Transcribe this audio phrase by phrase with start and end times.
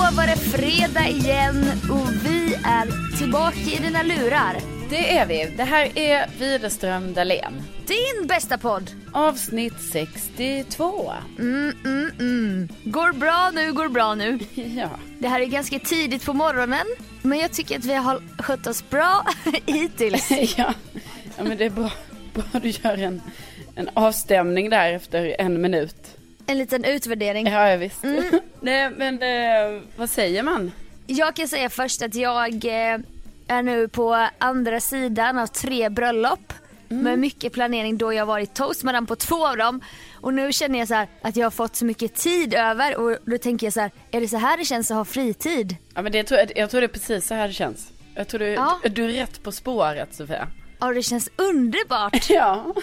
[0.00, 4.56] Då var det fredag igen och vi är tillbaka i dina lurar.
[4.90, 5.54] Det är vi.
[5.56, 7.62] Det här är Widerström Dahlén.
[7.86, 8.90] Din bästa podd.
[9.12, 11.12] Avsnitt 62.
[11.38, 12.68] Mm, mm, mm.
[12.84, 14.38] Går bra nu, går bra nu.
[14.54, 14.88] Ja.
[15.18, 16.86] Det här är ganska tidigt på morgonen,
[17.22, 19.24] men jag tycker att vi har skött oss bra
[19.66, 20.30] hittills.
[20.56, 20.74] ja.
[21.36, 21.90] ja, men det är bra,
[22.34, 23.22] bra du gör en,
[23.74, 26.19] en avstämning där efter en minut.
[26.50, 27.46] En liten utvärdering.
[27.46, 28.02] Ja, ja visst.
[28.60, 30.72] Nej, men eh, vad säger man?
[31.06, 32.98] Jag kan säga först att jag eh,
[33.46, 36.52] är nu på andra sidan av tre bröllop.
[36.88, 39.80] Med mycket planering då jag varit toastmadam på två av dem.
[40.20, 43.16] Och nu känner jag så här att jag har fått så mycket tid över och
[43.24, 45.76] då tänker jag så här, är det så här det känns att ha fritid?
[45.94, 47.92] Ja, men det tror jag tror det är precis så här det känns.
[48.14, 48.78] Jag tror du, Ja.
[48.84, 50.48] du är rätt på spåret Sofia.
[50.80, 52.26] Ja det känns underbart.
[52.30, 52.74] Ja.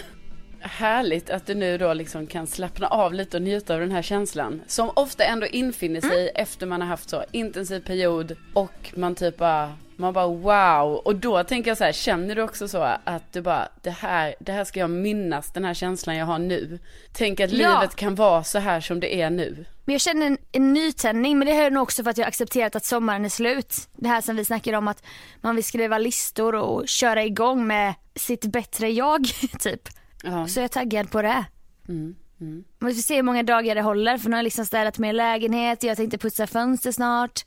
[0.60, 4.02] Härligt att du nu då liksom kan slappna av lite och njuta av den här
[4.02, 4.62] känslan.
[4.66, 9.36] Som ofta ändå infinner sig efter man har haft så intensiv period och man typ
[9.36, 10.94] bara, man bara wow.
[10.96, 14.34] Och då tänker jag så här, känner du också så att du bara, det här,
[14.40, 16.78] det här ska jag minnas, den här känslan jag har nu.
[17.12, 17.80] Tänk att Ja.
[17.80, 19.64] livet kan vara så här som det är nu.
[19.84, 22.28] Men jag känner en, en nytändning men det är nog också för att jag har
[22.28, 23.74] accepterat att sommaren är slut.
[23.96, 25.02] Det här som vi snackade om att
[25.40, 29.24] man vill skriva listor och köra igång med sitt bättre jag
[29.60, 29.88] typ.
[30.22, 30.48] Ja.
[30.48, 31.44] Så jag är taggad på det.
[31.88, 32.64] Mm, mm.
[32.78, 35.16] Vi får se hur många dagar det håller för nu har jag liksom städat min
[35.16, 37.44] lägenhet, jag tänkte putsa fönster snart.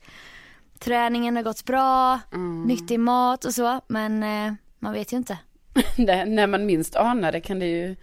[0.79, 2.63] Träningen har gått bra, Mm.
[2.63, 5.37] nyttig mat och så men eh, man vet ju inte.
[5.97, 7.95] Det, när man minst anar det kan det ju,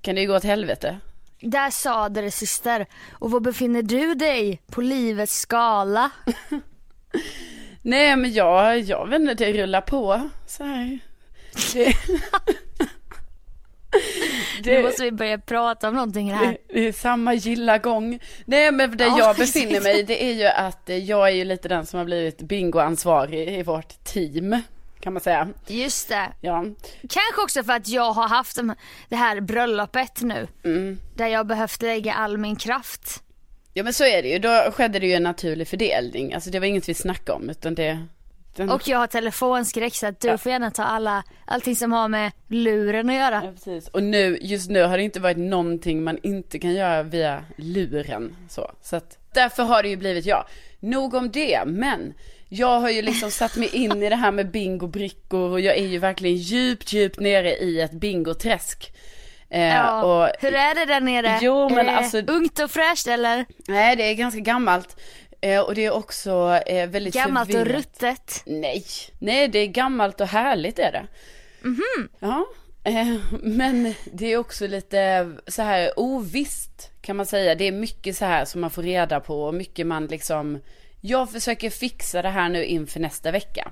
[0.00, 0.98] kan det ju gå åt helvete.
[1.40, 2.86] Där sa det syster.
[3.12, 6.10] Och var befinner du dig på livets skala?
[7.82, 10.98] Nej men jag, jag vet inte, det rullar på så här.
[11.74, 11.94] Det,
[14.66, 16.46] Nu måste vi börja prata om någonting här.
[16.46, 18.18] det, det är samma gilla gång.
[18.44, 21.44] Nej men där Ja, jag befinner mig det är ju att eh, jag är ju
[21.44, 24.62] lite den som har blivit bingoansvarig i vårt team.
[25.00, 25.48] Kan man säga.
[25.66, 26.32] Just det.
[26.40, 26.64] Ja.
[27.00, 28.74] Kanske också för att jag har haft de-
[29.08, 30.46] det här bröllopet nu.
[30.64, 30.98] Mm.
[31.16, 33.22] Där jag behövt lägga all min kraft.
[33.72, 34.38] ja men så är det ju.
[34.38, 36.34] Då skedde det ju en naturlig fördelning.
[36.34, 38.06] Alltså det var inget vi snackade om utan det.
[38.56, 38.70] Den...
[38.70, 42.32] Och jag har telefonskräck så att du får gärna ta alla, allting som har med
[42.48, 43.42] luren att göra.
[43.44, 43.88] Ja, precis.
[43.88, 48.36] Och nu, just nu har det inte varit någonting man inte kan göra via luren.
[48.48, 50.44] Så, så att därför har det ju blivit jag.
[50.80, 52.14] Nog om det, men
[52.48, 55.86] jag har ju liksom satt mig in i det här med bingobrickor och jag är
[55.86, 58.92] ju verkligen djupt, djupt nere i ett bingoträsk.
[59.50, 61.38] Eh, Ja, och, hur är det där nere?
[61.42, 63.44] Jo, men är det alltså- ungt och fräscht eller?
[63.68, 65.00] Nej, det är ganska gammalt.
[65.44, 67.76] Eh, och det är också eh, väldigt Gammalt och förvirrat.
[67.76, 68.42] ruttet.
[68.46, 68.84] Nej,
[69.18, 71.06] nej det är gammalt och härligt är det.
[71.62, 72.08] Mhm.
[72.18, 72.46] Ja,
[72.84, 77.54] eh, men det är också lite så här ovisst kan man säga.
[77.54, 80.60] Det är mycket så här som man får reda på och mycket man liksom,
[81.00, 83.70] jag försöker fixa det här nu inför nästa vecka.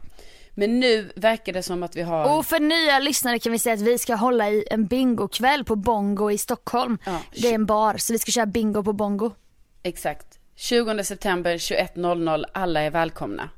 [0.54, 3.74] Men nu verkar det som att vi har, Och för nya lyssnare kan vi säga
[3.74, 6.98] att vi ska hålla i en bingokväll på Bongo i Stockholm.
[7.06, 7.18] Ja.
[7.34, 9.30] Det är en bar, så vi ska köra bingo på Bongo.
[9.82, 13.48] exakt, 20 september 21.00, alla är välkomna.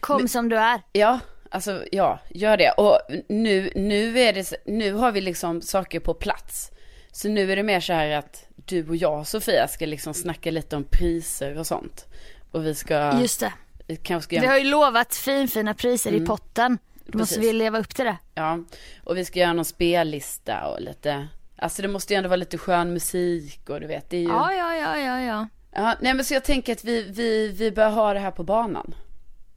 [0.00, 0.80] Kom som du är.
[0.92, 1.18] Ja,
[1.50, 2.70] alltså ja, gör det.
[2.70, 2.98] Och
[3.28, 6.70] nu, nu är det, nu har vi liksom saker på plats.
[7.12, 10.50] Så nu är det mer så här att du och jag Sofia ska liksom snacka
[10.50, 12.06] lite om priser och sånt.
[12.50, 13.52] Och vi ska, Just det.
[13.86, 16.78] vi kanske ska Vi göra, har ju lovat finfina priser i potten.
[17.06, 18.16] Då måste vi leva upp till det.
[18.34, 18.58] ja,
[19.04, 22.58] och vi ska göra någon spellista och lite, alltså det måste ju ändå vara lite
[22.58, 25.48] skön musik och du vet, det är ju, Ja, ja, ja, ja, ja.
[25.74, 28.42] Ja nej men så jag tänker att vi, vi, vi bör ha det här på
[28.42, 28.94] banan.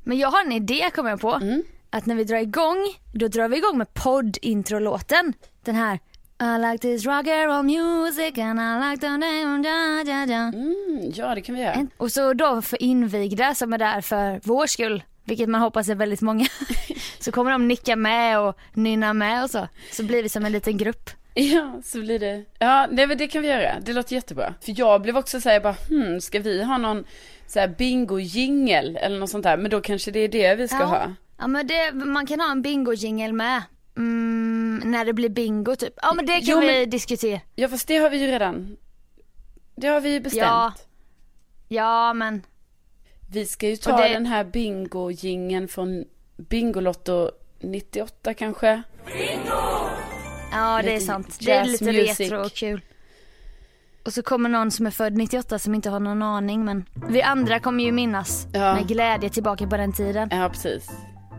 [0.04, 1.34] Men jag har en idé kommer jag på.
[1.34, 1.64] Mm.
[1.90, 2.78] Att när vi drar igång,
[3.14, 5.34] då drar vi igång med podd-introlåten.
[5.64, 6.00] Den här
[6.42, 10.58] I like this rock and roll music and I like the name da, da, da.
[10.58, 11.88] Mm, ja det kan vi göra.
[11.98, 15.96] Och så då för invigda som är där för vår skull, vilket man hoppas är
[15.96, 16.46] väldigt många,
[17.19, 19.68] så kommer de nicka med och nynna med och så.
[19.92, 21.10] Så blir vi som en liten grupp.
[21.54, 22.44] Ja, så blir det.
[22.60, 23.80] Ja, nej, men det kan vi göra.
[23.80, 24.54] Det låter jättebra.
[24.62, 27.04] För jag blev också så här, bara, hmm, ska vi ha någon
[27.48, 29.57] så här bingo-jingel eller något sånt där?
[29.57, 30.86] Men då kanske det är det vi ska ja.
[30.86, 31.13] ha.
[31.39, 33.62] Ja men det, man kan ha en bingo-jingel med.
[33.98, 35.94] Mm, när det blir bingo typ.
[36.01, 37.40] Ja men det kan Jo, vi men- diskutera.
[37.56, 38.78] Ja, fast det har vi ju redan.
[39.75, 40.42] Det har vi ju bestämt.
[40.44, 40.74] Ja.
[41.68, 42.42] Ja men,
[43.31, 46.06] Vi ska ju ta det- den här bingo-jingeln från
[46.38, 48.81] Bingolotto 98 kanske.
[50.57, 51.38] Ja det är sant.
[51.39, 52.19] Det är lite music.
[52.19, 52.81] retro och kul.
[54.06, 57.21] Och så kommer någon som är född 98 som inte har någon aning men vi
[57.21, 58.74] andra kommer ju minnas Ja.
[58.75, 60.30] med glädje tillbaka på den tiden.
[60.31, 60.89] Ja, precis.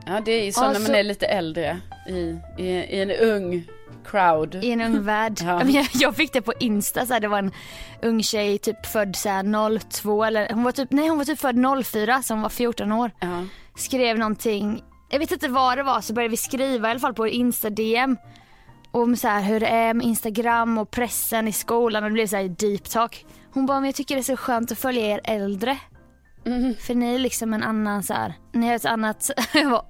[0.06, 2.12] Ja, det är ju så när man är lite äldre i,
[2.58, 3.64] i, i en ung
[4.06, 4.54] crowd.
[4.64, 5.38] I en ung värld.
[5.42, 5.62] Ja.
[5.94, 7.52] Jag fick det på Insta, så här, det var en
[8.02, 11.38] ung tjej typ född så här 02 eller hon var typ, nej hon var typ
[11.38, 13.10] född 04 så hon var 14 år.
[13.20, 13.44] Ja.
[13.76, 17.14] Skrev någonting, jag vet inte vad det var så började vi skriva i alla fall
[17.14, 18.16] på Insta DM.
[18.90, 22.26] Om så här, hur det är med Instagram och pressen i skolan och det blev
[22.26, 23.26] så här deep talk.
[23.52, 25.79] Hon bara, men jag tycker det är så skönt att följa er äldre.
[26.44, 26.75] Mhm.
[26.75, 29.31] För ni är liksom en annan så här, ni har ett annat,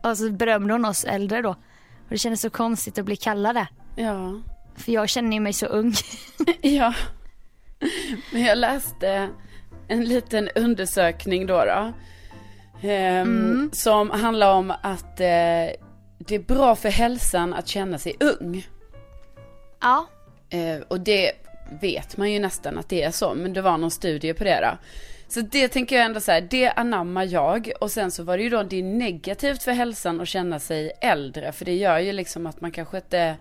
[0.02, 1.50] och så berömde hon oss äldre då.
[1.50, 3.68] Och det kändes så konstigt att bli kallad det.
[3.96, 4.40] Ja.
[4.76, 5.92] För jag känner ju mig så ung.
[6.60, 6.94] Ja.
[8.32, 9.28] Men jag läste
[9.88, 11.64] en liten undersökning då.
[11.64, 11.92] då
[12.88, 15.70] ehm, Som handlar om att eh,
[16.18, 18.66] det är bra för hälsan att känna sig ung.
[19.80, 20.06] Ja.
[20.50, 21.32] Eh, och det
[21.80, 23.34] vet man ju nästan att det är så.
[23.34, 24.78] Men det var någon studie på det då.
[25.28, 27.72] Så det tänker jag ändå så här, det anammar jag.
[27.80, 30.92] Och sen så var det ju då, det är negativt för hälsan att känna sig
[31.00, 31.52] äldre.
[31.52, 33.36] För det gör ju liksom att man kanske inte,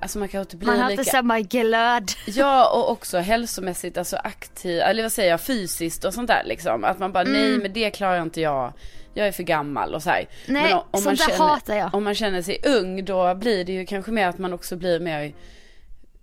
[0.00, 2.10] alltså man kanske inte blir Man har lika inte samma glöd.
[2.26, 6.84] Ja och också hälsomässigt, alltså aktiv, eller vad säger jag, fysiskt och sånt där liksom.
[6.84, 8.72] Att man bara, nej men det klarar inte jag.
[9.14, 10.28] Jag är för gammal och så här.
[10.46, 11.94] Nej, men om, om man sånt där känner, hatar jag.
[11.94, 15.00] Om man känner sig ung då blir det ju kanske mer att man också blir
[15.00, 15.34] mer,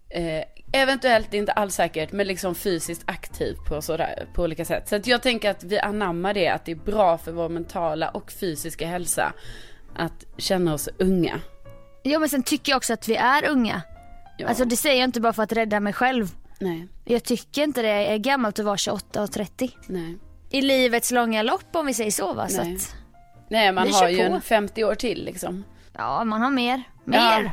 [0.09, 4.89] eh, eventuellt inte alls säkert, men liksom fysiskt aktiv på, sådär, på olika sätt.
[4.89, 8.09] Så att jag tänker att vi anammar det, att det är bra för vår mentala
[8.09, 9.33] och fysiska hälsa
[9.95, 11.41] att känna oss unga.
[12.07, 13.81] Ja men sen tycker jag också att vi är unga.
[14.37, 14.47] Ja.
[14.47, 16.27] Alltså det säger jag inte bara för att rädda mig själv.
[16.59, 19.71] Nej, Jag tycker inte det är gammalt att vara 28 och 30.
[19.87, 20.17] nej.
[20.49, 22.47] I livets långa lopp om vi säger så va.
[22.47, 22.75] Så Nej.
[22.75, 22.95] att,
[23.49, 24.33] Nej, man Vi har ju på.
[24.33, 25.63] en 50 år till liksom.
[25.93, 26.83] ja man har mer.
[27.03, 27.43] Mer.
[27.43, 27.51] Ja,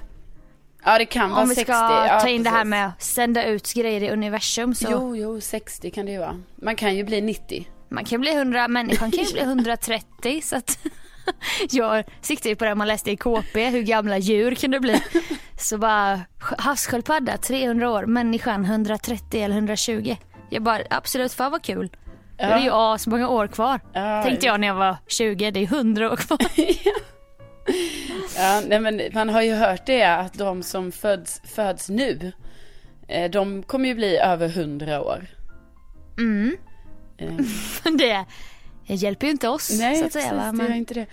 [0.85, 1.73] Ja, det kan vara om vi 60.
[1.73, 2.71] ska ja, ta in det här precis.
[2.71, 4.89] med att sända ut grejer i universum så.
[4.91, 6.41] Jo, jo, 60 kan det ju vara.
[6.57, 7.69] Man kan ju bli 90.
[7.89, 10.79] Man kan bli 100, människan kan ju bli 130 så att
[11.71, 15.02] jag siktar ju på det man läste i KP, hur gamla djur kan det bli?
[15.59, 20.17] Så bara havssköldpadda 300 år, människan 130 eller 120.
[20.50, 21.91] Jag bara absolut, fan vad kul.
[22.38, 23.81] Då är det ju as många år kvar.
[23.93, 26.38] Ja, Tänkte jag när jag var 20, det är 100 år kvar.
[28.37, 32.33] Ja, nej men man har ju hört det att de som föds, föds nu,
[33.09, 35.26] eh, de kommer ju bli över 100 år.
[36.19, 36.57] Mm.
[37.19, 37.37] Det,
[37.99, 38.25] det
[38.87, 40.35] hjälper ju inte oss nej, så att säga.
[40.35, 40.41] Va?
[40.53, 41.07] det gör Men, inte det.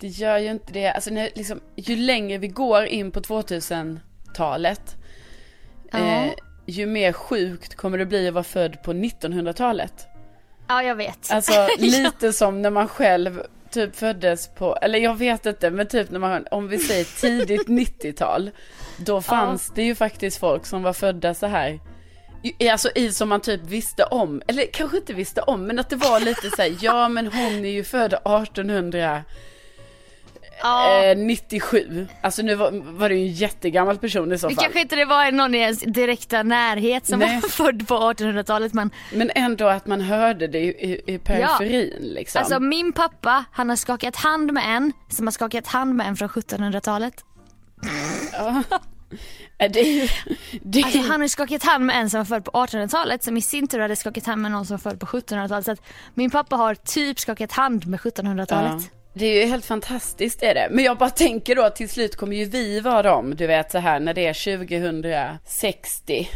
[0.00, 0.90] Det gör ju inte det.
[0.92, 4.96] Alltså när, liksom, ju längre vi går in på 2000-talet,
[5.92, 5.98] Ja.
[5.98, 6.30] eh,
[6.66, 10.06] ju mer sjukt kommer det bli att vara född på 1900-talet.
[10.68, 11.30] ja, jag vet.
[11.30, 16.10] Alltså lite som när man själv typ föddes på, eller jag vet inte, men typ
[16.10, 18.50] när man, om vi säger tidigt 90-tal,
[18.98, 21.80] då fanns det ju faktiskt folk som var födda så här
[22.70, 25.96] Alltså i som man typ visste om, eller kanske inte visste om, men att det
[25.96, 29.22] var lite så här, ja men hon är ju född 1897.
[30.62, 31.04] Ja.
[31.04, 32.06] Eh, 97.
[32.20, 34.64] Alltså nu var, var det ju en jättegammal person i så Det fall.
[34.64, 37.40] kanske inte det var någon i ens direkta närhet som Nej.
[37.40, 42.38] var född på 1800-talet men Men ändå att man hörde det i, i, periferin liksom.
[42.38, 46.16] alltså min pappa han har skakat hand med en som har skakat hand med en
[46.16, 47.14] från 1700-talet.
[48.38, 48.60] Eh,
[49.58, 50.08] det är ju,
[50.62, 53.36] det är, Alltså han har skakat hand med en som var född på 1800-talet som
[53.36, 55.64] i sin tur hade skakat hand med någon som var född på 1700-talet.
[55.64, 55.82] Så att
[56.14, 58.72] min pappa har typ skakat hand med 1700-talet.
[58.72, 58.98] Ja.
[59.16, 60.68] Det är ju helt fantastiskt är det.
[60.70, 63.70] Men jag bara tänker då att till slut kommer ju vi vara dem, du vet
[63.70, 66.28] så här när det är 2060.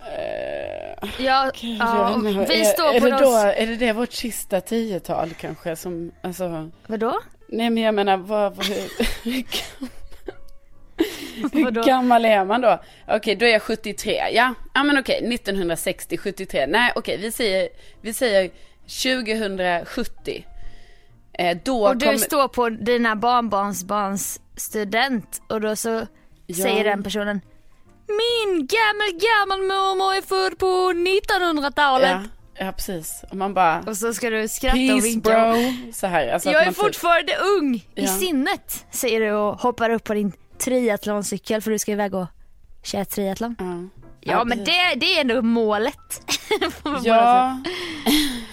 [0.00, 2.16] Eh, Ja, ja
[2.48, 3.22] vi är, står är på det de...
[3.22, 7.20] då, Är det det vårt sista tiotal kanske som, alltså, Vadå?
[7.48, 8.90] nej men jag menar vad, vad hur,
[11.52, 12.82] hur, gammal är man då?
[13.08, 14.54] Okej, då är jag 73, ja.
[14.74, 16.66] Ja men okej, 1960, 73.
[16.66, 17.68] Nej okej, vi säger,
[18.02, 18.50] vi säger
[18.86, 20.44] 2070.
[21.32, 26.06] Eh, då Och du kommer- står på dina barnbarnsbarns student och då så
[26.46, 26.54] Ja.
[26.64, 27.40] säger den personen
[28.08, 32.10] Min gammal gammal mormor är född på 1900-talet.
[32.10, 33.24] Ja, ja precis.
[33.30, 35.30] Och man bara, Och så ska du skratta och peace vinka.
[35.30, 35.92] bro.
[35.92, 38.06] Så här, alltså Jag är typ- fortfarande ung i Ja.
[38.06, 42.26] sinnet, säger du och hoppar upp på din triathloncykel för du ska iväg och
[42.82, 43.56] köra triathlon.
[43.58, 46.22] Ja, Ja, men det, det är ändå målet.
[47.04, 47.60] Ja.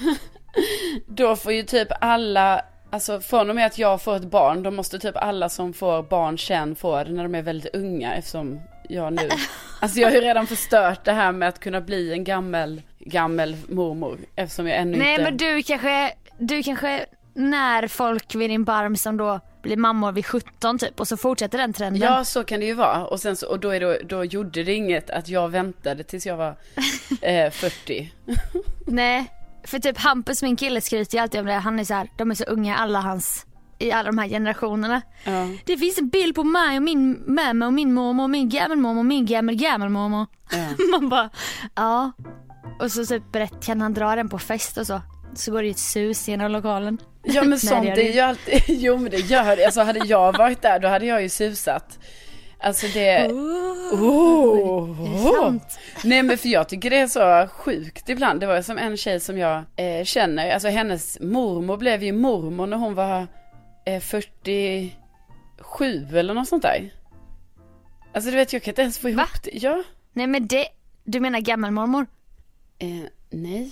[1.07, 4.71] då får ju typ alla, alltså från och med att jag får ett barn, då
[4.71, 8.59] måste typ alla som får barn sen få det när de är väldigt unga eftersom
[8.89, 9.29] jag nu,
[9.81, 13.57] alltså jag har ju redan förstört det här med att kunna bli en gammel, gammel
[13.69, 18.63] mormor eftersom jag ännu Nej inte men du kanske, du kanske när folk vid din
[18.63, 22.01] barm som då blir mammor vid 17 typ och så fortsätter den trenden.
[22.01, 24.63] Ja så kan det ju vara och sen så, och då, är det, då gjorde
[24.63, 26.49] det inget att jag väntade tills jag var
[27.21, 28.13] eh, 40.
[28.85, 29.31] Nej,
[29.63, 31.53] för typ Hampus min kille skryter ju alltid om det.
[31.53, 33.45] Han är så här, de är så unga alla hans,
[33.79, 35.01] i alla de här generationerna.
[35.23, 35.47] Ja.
[35.65, 38.99] Det finns en bild på mig och min mamma och min mormor och min gammelmormor
[38.99, 40.27] och min gammel gammelmormor.
[40.51, 40.67] Ja.
[40.91, 41.29] Man bara,
[41.75, 42.11] ja.
[42.79, 45.01] Och så typ berätt, kan han dra den på fest och så.
[45.37, 46.97] Så går det ett sus genom lokalen.
[47.23, 49.65] Ja men sånt det är ju alltid, jo men det gör det.
[49.65, 51.99] Alltså hade jag varit där då hade jag ju susat.
[52.59, 55.79] Alltså det, oh, det sant?
[56.03, 58.39] Nej men för jag tycker det är så sjukt ibland.
[58.39, 62.67] Det var som en tjej som jag eh, känner, alltså hennes mormor blev ju mormor
[62.67, 63.27] när hon var
[63.85, 64.91] eh, 47
[66.17, 66.93] eller något sånt där.
[68.13, 69.27] Alltså du vet jag kan inte ens få ihop Va?
[69.43, 69.51] det.
[69.53, 69.83] Ja.
[70.13, 70.67] Nej men det,
[71.03, 72.05] du menar gammelmormor?
[72.79, 72.87] Eh,
[73.29, 73.71] nej.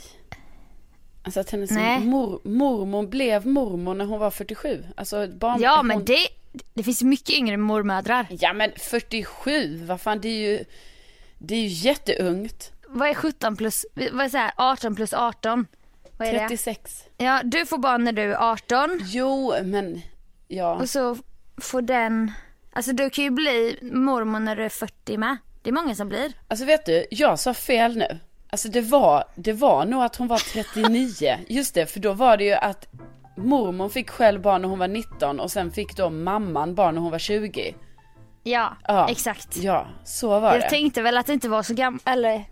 [1.24, 1.72] Alltså att hennes
[2.04, 4.84] mor, mormor blev mormor när hon var 47.
[4.96, 6.28] Alltså barn, Ja hon, men det,
[6.74, 8.28] det finns mycket yngre mormödrar.
[8.30, 10.66] Ja men 47, vad fan det är ju,
[11.38, 12.72] det är ju jätteungt.
[12.88, 15.68] Vad är 17 plus, vad är så här, 18 plus 18?
[16.18, 16.40] Vad är det?
[16.40, 17.04] 36.
[17.18, 20.02] Ja, du får barn när du är 18 Jo men,
[20.48, 20.76] ja.
[20.76, 21.18] och så
[21.58, 22.32] får den,
[22.74, 25.38] alltså du kan ju bli mormor när du är 40 med.
[25.62, 26.34] Det är många som blir.
[26.48, 28.20] Alltså vet du, jag sa fel nu.
[28.54, 31.38] Alltså det var, det var nog att hon var 39.
[31.48, 32.88] Just det, för då var det ju att
[33.38, 37.02] mormor fick själv barn när hon var 19 och sen fick då mamman barn när
[37.02, 37.76] hon var 20.
[38.44, 39.08] Ja, Ja.
[39.10, 39.58] exakt.
[39.58, 40.70] Ja, så var Jag det.
[40.70, 42.44] tänkte väl att det inte var så gammal, eller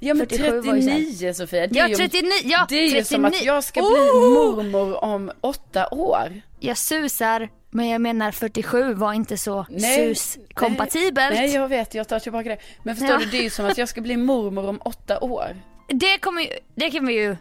[0.00, 0.98] Ja men 47 var ju så här.
[0.98, 3.04] 39 Sofia, det är Ja, ju, 39, ja, det är ju 39.
[3.04, 4.56] som att jag ska bli Oh!
[4.56, 6.40] mormor om åtta år.
[6.60, 11.34] jag susar men jag menar 47 var inte så sus-kompatibelt.
[11.34, 12.58] Nej, nej, jag vet, jag tar tillbaka det.
[12.82, 13.18] Men förstår Ja.
[13.18, 15.56] du, det är ju som att jag ska bli mormor om åtta år.
[15.88, 17.36] Det kommer ju, det kan vi ju,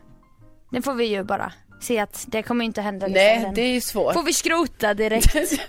[0.71, 3.07] det får vi ju bara se att det kommer inte hända.
[3.07, 4.13] liksom Nej, den- det är ju svårt.
[4.13, 5.35] Får vi skrota direkt.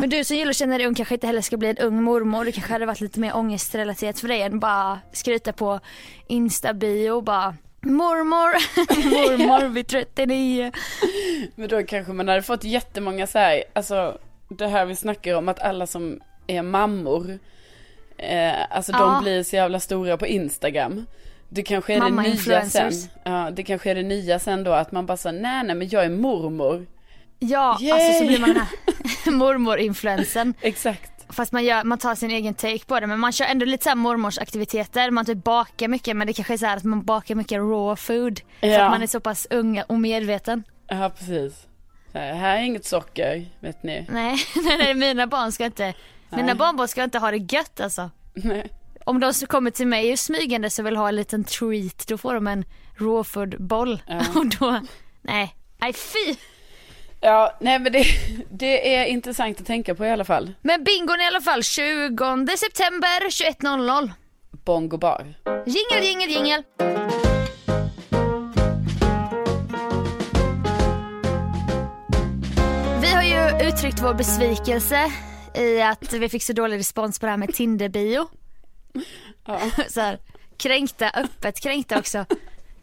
[0.00, 2.02] Men du som gillar att känna dig ung kanske inte heller ska bli en ung
[2.02, 2.44] mormor.
[2.44, 5.80] Det kanske hade varit lite mer ångestrelaterat för dig än bara skryta på
[6.28, 8.50] Insta-bio och bara Mormor,
[9.10, 10.72] mormor vid 39.
[11.54, 14.18] Men då kanske man hade fått jättemånga så här, alltså
[14.48, 17.38] det här vi snackar om att alla som är mammor,
[18.18, 18.98] eh, alltså Ja.
[18.98, 21.06] de blir så jävla stora på Instagram.
[21.48, 22.24] Det kanske är det nya sen.
[22.24, 23.08] Mamma-influencers.
[23.24, 25.88] Ja, det kanske är det nya sen då att man bara så nej nej men
[25.88, 26.86] jag är mormor.
[27.38, 27.90] Ja, Yay!
[27.92, 28.58] alltså så blir man den
[29.24, 30.54] här mormor-influensen.
[30.60, 31.17] Exakt.
[31.30, 33.84] Fast man, gör, man tar sin egen take på det men man kör ändå lite
[33.84, 35.10] såhär mormorsaktiviteter.
[35.10, 37.96] Man typ bakar mycket men det kanske är så här att man bakar mycket raw
[37.96, 38.40] food.
[38.60, 38.84] För Ja.
[38.84, 40.64] att man är så pass ung och medveten.
[40.88, 41.66] Ja precis.
[42.14, 44.06] Här, här är inget socker, vet ni.
[44.10, 45.94] Nej, nej, nej mina barn ska inte,
[46.30, 48.10] mina barnbarn ska inte ha det gött alltså.
[48.34, 48.70] Nej.
[49.04, 52.34] Om de kommer till mig och smygande så vill ha en liten treat då får
[52.34, 52.64] de en
[52.96, 54.02] raw food boll.
[54.06, 54.20] Ja.
[54.34, 54.80] Och då,
[55.22, 56.34] nej, nej fy.
[57.20, 58.04] Ja, nej men det,
[58.50, 60.54] det är intressant att tänka på i alla fall.
[60.62, 64.10] Men bingon i alla fall 20 september 21.00.
[64.64, 65.34] Bongo bar.
[65.66, 66.62] Jingel, jingel, jingel.
[73.00, 75.12] Vi har ju uttryckt vår besvikelse
[75.54, 78.28] i att vi fick så dålig respons på det här med Tinder-bio.
[79.46, 79.60] Ja.
[79.88, 80.18] Så här,
[80.56, 82.26] kränkta, öppet kränkta också.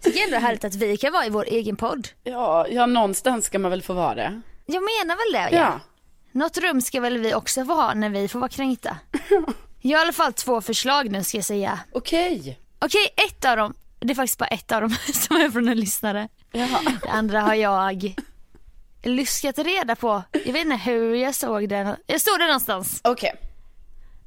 [0.06, 2.08] Tycker ändå det är härligt att vi kan vara i vår egen podd.
[2.24, 4.42] Ja, ja någonstans ska man väl få vara det.
[4.66, 5.58] Jag menar väl det.
[5.58, 5.80] Ja.
[6.32, 8.98] Något rum ska väl vi också få ha när vi får vara kränkta.
[9.82, 11.80] Jag har i alla fall två förslag nu ska jag säga.
[11.92, 12.60] Okej.
[12.80, 15.80] Okej, ett av dem, det är faktiskt bara ett av dem som är från en
[15.80, 16.30] lyssnare.
[16.52, 16.80] Jaha.
[17.02, 18.16] Det andra har jag
[19.04, 20.24] luskat reda på.
[20.32, 21.98] Jag vet inte hur jag såg det.
[22.06, 23.02] Jag såg det någonstans.
[23.04, 23.34] Okej.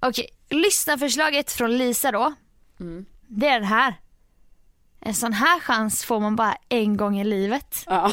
[0.00, 2.35] Okej, lyssnarförslaget från Lisa då.
[3.26, 3.94] Det är den här.
[5.08, 7.84] En sån här chans får man bara en gång i livet.
[7.86, 8.02] Ja.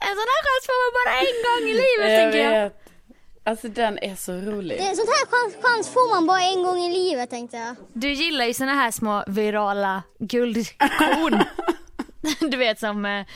[0.00, 2.62] En sån här chans får man bara en gång i livet Jag tänker jag.
[2.64, 2.82] vet.
[3.44, 4.76] Alltså den är så rolig.
[4.78, 7.76] En sån här chans, chans får man bara en gång i livet tänkte jag.
[7.92, 11.44] Du gillar ju såna här små virala guldkorn.
[12.50, 13.26] du vet som, eh,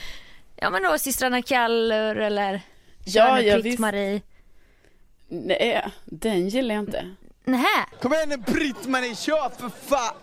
[0.55, 2.61] ja men då systrarna Kallur eller
[3.05, 3.63] Ja, ja, visst.
[3.63, 4.21] Britt-Marie.
[5.27, 7.15] Nej, den gillar jag inte.
[7.45, 10.15] Nähä, Kom igen nu Britt-Marie, kör för fan!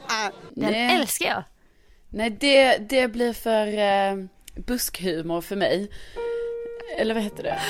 [0.54, 1.00] den Nej.
[1.00, 1.42] älskar jag.
[2.12, 4.14] Nej, det, det blir för eh,
[4.66, 5.90] buskhumor för mig.
[6.98, 7.60] Eller vad heter det?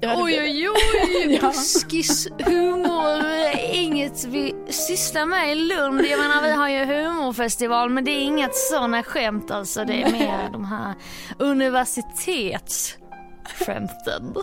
[0.00, 0.68] Ja, det blir det.
[0.68, 1.48] oj, Ja.
[1.48, 6.06] buskishumor är inget vi sysslar med i Lund.
[6.06, 9.84] Jag menar vi har ju humorfestival men det är inget sådana skämt alltså.
[9.84, 10.94] Det är mer de här
[11.38, 14.34] universitetsskämten.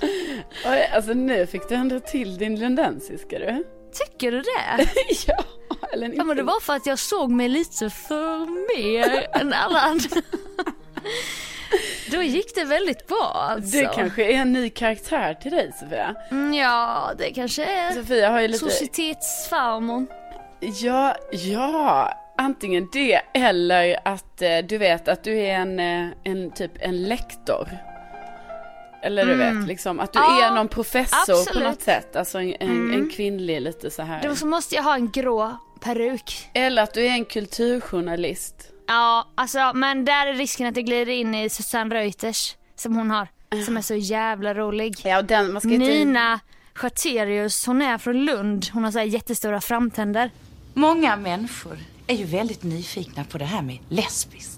[0.65, 3.63] Oj, Alltså nu fick du ändå till din lundensiska du.
[3.97, 4.89] Tycker du det?
[5.27, 5.43] ja,
[5.93, 8.39] eller Ja men det var för att jag såg mig lite för
[8.77, 10.21] mer än alla andra.
[12.11, 13.77] Då gick det väldigt bra alltså.
[13.77, 16.15] Det kanske är en ny karaktär till dig Sofia.
[16.31, 18.59] Mm, Ja, det kanske är Sofia har ju lite...
[18.59, 20.05] societetsfarmor.
[20.59, 22.13] Ja, ja.
[22.37, 27.03] Antingen det eller att eh, du vet att du är en, eh, en typ en
[27.03, 27.67] lektor.
[29.07, 30.31] Eller du vet liksom att du Mm.
[30.39, 31.63] Ja, är någon professor på absolut.
[31.63, 32.15] något sätt.
[32.15, 33.01] Alltså en, en, Mm.
[33.01, 34.23] en kvinnlig lite så här.
[34.23, 36.49] Då så måste jag ha en grå peruk.
[36.53, 38.55] Eller att du är en kulturjournalist.
[38.87, 43.11] Ja, alltså men där är risken att jag glider in i Susanne Reuters som hon
[43.11, 43.27] har.
[43.65, 44.95] Som är så jävla rolig.
[45.03, 45.85] Ja, och den, man ska inte...
[45.85, 46.39] Nina
[46.73, 48.65] Schaterius, hon är från Lund.
[48.73, 50.31] Hon har så här jättestora framtänder.
[50.73, 54.56] Många människor är ju väldigt nyfikna på det här med lesbiskt.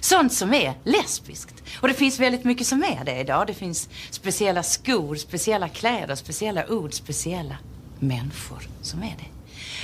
[0.00, 1.54] Sånt som är lesbiskt.
[1.80, 3.46] Och det finns väldigt mycket som är det idag.
[3.46, 7.56] Det finns speciella skor, speciella kläder, speciella ord, speciella
[7.98, 9.26] människor som är det.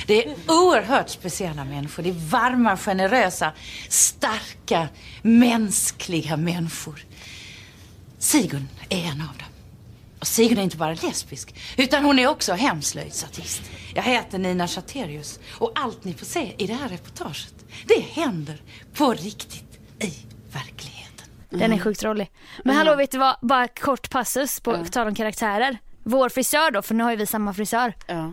[0.07, 2.03] Det är oerhört speciella människor.
[2.03, 3.53] Det är varma, generösa,
[3.89, 4.89] starka,
[5.23, 7.05] mänskliga människor.
[8.19, 9.49] Sigun är en av dem.
[10.21, 13.63] Och Sigun är inte bara lesbisk, utan hon är också hemslöjdsartist.
[13.95, 17.55] Jag heter Nina Chaterius och allt ni får se i det här reportaget,
[17.87, 18.63] det händer
[18.95, 19.66] på riktigt
[21.51, 22.31] den är sjukt rolig.
[22.65, 25.79] Men hallå vet du vad, bara kort passus på tal om karaktärer.
[26.03, 27.95] Vår frisör då, för nu har ju vi samma frisör.
[28.07, 28.33] Ja.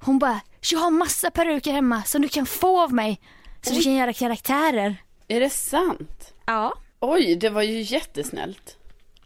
[0.00, 0.40] Hon bara,
[0.70, 3.20] jag har massa peruker hemma som du kan få av mig.
[3.62, 4.96] Så du kan göra karaktärer.
[5.28, 6.34] Är det sant?
[6.46, 6.74] Ja.
[7.00, 8.76] Oj, det var ju jättesnällt.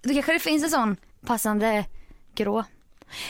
[0.03, 1.85] Då kanske det finns en sån passande
[2.35, 2.65] grå.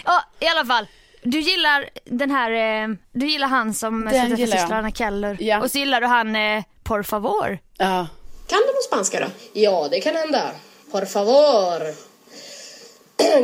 [0.04, 0.86] Ja, i alla fall.
[1.22, 2.50] Du gillar den här,
[2.82, 4.48] eh, du gillar han som Den sätter jag.
[4.48, 5.36] systrarna Keller.
[5.40, 5.62] Ja.
[5.62, 7.58] Och så gillar du han eh, Por favor.
[7.78, 8.06] Ja.
[8.52, 9.26] Kan du på spanska då?
[9.52, 10.50] Ja, det kan hända.
[10.90, 11.94] Por favor.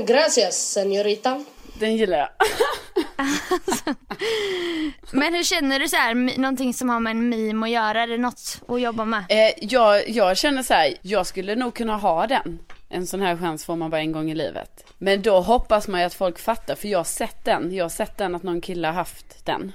[0.07, 1.45] Gracias, señorita.
[1.81, 2.29] Den gillar jag.
[5.13, 8.03] Men hur känner du så här, någonting som har med en meme att göra?
[8.03, 9.25] Är det något att jobba med?
[9.29, 12.59] Eh, jag, jag känner så här, jag skulle nog kunna ha den.
[12.89, 14.85] En sån här chans får man bara en gång i livet.
[14.99, 17.75] Men då hoppas man ju att folk fattar, för jag har sett den.
[17.75, 19.73] Jag har sett den att någon kille har haft den.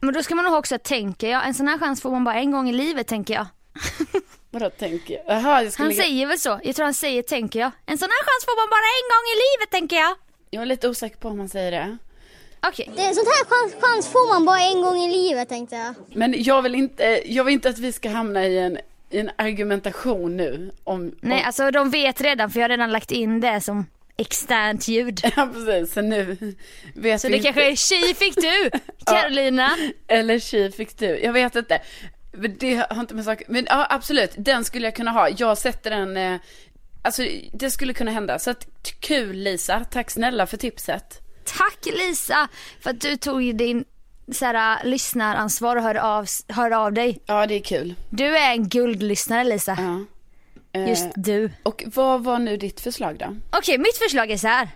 [0.00, 2.34] Men då ska man nog också tänka, ja en sån här chans får man bara
[2.34, 3.46] en gång i livet tänker jag.
[4.54, 5.22] Vadå tänker jag?
[5.36, 6.02] Jaha, jag ska Han ligga...
[6.02, 6.60] säger väl så?
[6.64, 7.70] Jag tror han säger tänker jag.
[7.86, 10.14] En sån här chans får man bara en gång i livet tänker jag.
[10.50, 11.96] Jag är lite osäker på om man säger det.
[12.66, 12.90] Okej.
[12.96, 15.94] Är en sån här chans, chans får man bara en gång i livet tänkte jag.
[16.14, 18.78] Men jag vill inte, jag vill inte att vi ska hamna i en,
[19.10, 21.14] i en argumentation nu om...
[21.20, 21.46] Nej om...
[21.46, 23.86] alltså de vet redan för jag har redan lagt in det som
[24.16, 25.20] externt ljud.
[25.36, 26.36] Ja precis, så nu
[26.94, 27.52] vet Så vi det inte...
[27.52, 28.70] kanske är tji fick du
[29.06, 29.76] Carolina.
[30.08, 31.80] Eller tji fick du, jag vet inte.
[32.32, 35.28] Men det har inte med saker, men ja absolut, den skulle jag kunna ha.
[35.28, 36.40] Jag sätter den, eh,
[37.02, 38.38] alltså det skulle kunna hända.
[38.38, 38.66] Så att,
[39.00, 41.20] kul Lisa, tack snälla för tipset.
[41.44, 42.48] Tack Lisa
[42.80, 43.84] för att du tog din
[44.32, 47.18] så här, äh, lyssnaransvar och hörde av, hörde av dig.
[47.26, 47.94] Ja det är kul.
[48.10, 49.76] Du är en guldlyssnare Lisa.
[49.80, 50.04] Ja.
[50.80, 51.50] Eh, Just du.
[51.62, 53.36] Och vad var nu ditt förslag då?
[53.58, 54.68] Okej, mitt förslag är så här.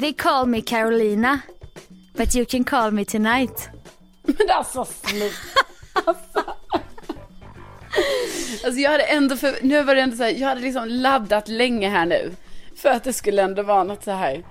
[0.00, 1.38] They call me Carolina,
[2.12, 3.68] but you can call me tonight.
[4.22, 5.36] Men alltså sluta.
[5.92, 6.44] Alltså.
[8.64, 11.48] alltså jag hade ändå, för, nu var det ändå så här, jag hade liksom laddat
[11.48, 12.32] länge här nu.
[12.76, 14.44] För att det skulle ändå vara något så här,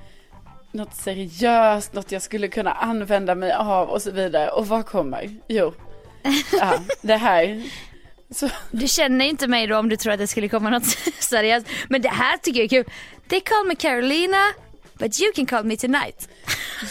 [0.72, 4.50] något seriöst, något jag skulle kunna använda mig av och så vidare.
[4.50, 5.30] Och vad kommer?
[5.48, 5.74] Jo,
[6.52, 7.64] ja, det här.
[8.30, 8.50] Så.
[8.72, 10.86] Du känner inte mig då om du tror att det skulle komma något
[11.20, 11.68] seriöst.
[11.90, 12.94] Men det här tycker jag är kul.
[13.28, 14.38] Det kommer Carolina,
[15.02, 16.30] but you can call me tonight.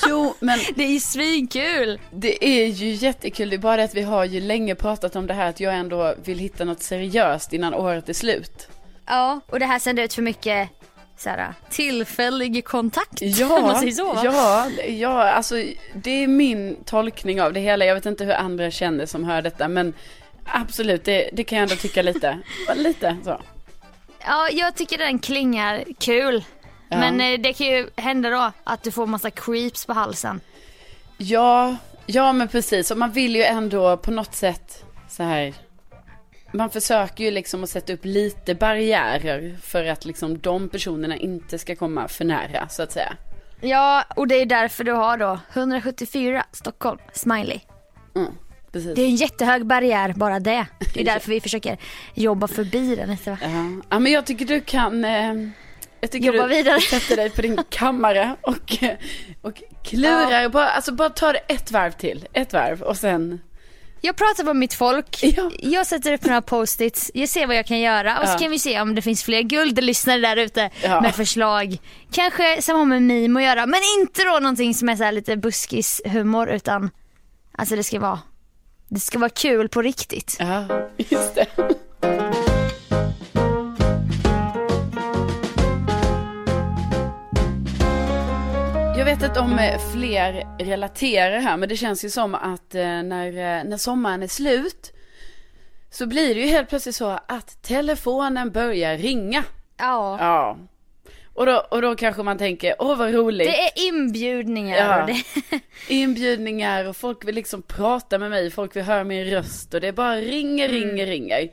[0.06, 2.00] Jo, men det är ju svinkul.
[2.10, 5.26] Det är ju jättekul, det är bara det att vi har ju länge pratat om
[5.26, 8.68] det här att jag ändå vill hitta något seriöst innan året är slut.
[9.06, 10.68] Ja, och det här sänder ut för mycket
[11.16, 13.22] såhär, tillfällig kontakt.
[13.22, 15.54] Ja, man säger så, ja, ja, alltså
[15.94, 17.84] det är min tolkning av det hela.
[17.84, 19.94] Jag vet inte hur andra känner som hör detta, men
[20.44, 22.38] absolut, det, det kan jag ändå tycka lite.
[22.74, 23.40] lite så.
[24.26, 26.44] Ja, jag tycker den klingar kul.
[26.90, 26.98] Ja.
[26.98, 30.40] Men eh, det kan ju hända då att du får massa creeps på halsen.
[31.18, 31.76] Ja,
[32.06, 32.90] ja men precis.
[32.90, 35.54] Och man vill ju ändå på något sätt så här.
[36.52, 41.58] Man försöker ju liksom att sätta upp lite barriärer för att liksom de personerna inte
[41.58, 43.16] ska komma för nära så att säga.
[43.60, 47.60] Ja, och det är därför du har då 174 Stockholm, smiley.
[48.16, 48.32] Mm,
[48.72, 48.94] precis.
[48.94, 50.66] Det är en jättehög barriär bara det.
[50.94, 51.78] Det är därför vi försöker
[52.14, 53.10] jobba förbi den.
[53.10, 53.38] Inte, va?
[53.42, 53.82] Ja.
[53.90, 55.34] ja, men jag tycker du kan eh,
[56.00, 56.80] jag tycker Jobba du vidare.
[56.80, 58.76] sätter dig på din kammare och,
[59.42, 60.42] och klurar.
[60.42, 60.48] Ja.
[60.48, 62.28] Bara, alltså bara ta det ett varv till.
[62.32, 63.40] Ett varv och sen.
[64.02, 65.24] Jag pratar med mitt folk,
[65.58, 68.38] jag sätter upp några post-its, jag ser vad jag kan göra och så Ja.
[68.38, 71.00] kan vi se om det finns fler guldlyssnare där ute Ja.
[71.00, 71.76] med förslag.
[72.12, 75.12] Kanske som har med meme att göra men inte då någonting som är så här
[75.12, 76.90] lite buskishumor utan
[77.52, 78.20] alltså det ska vara
[78.88, 80.36] det ska vara kul på riktigt.
[80.38, 80.64] Ja,
[80.96, 81.46] just det.
[89.00, 92.82] Jag vet inte om eh, fler relaterar här, men det känns ju som att eh,
[92.82, 94.92] när, eh, när sommaren är slut
[95.90, 99.44] så blir det ju helt plötsligt så att telefonen börjar ringa.
[99.78, 100.16] Ja.
[100.20, 100.58] Ja.
[101.34, 103.48] Och då, och då kanske man tänker, åh vad roligt.
[103.48, 105.06] Det är inbjudningar Ja.
[105.06, 105.60] det,
[105.94, 109.92] Inbjudningar och folk vill liksom prata med mig, folk vill höra min röst och det
[109.92, 111.48] bara ringer, ringer, ringer.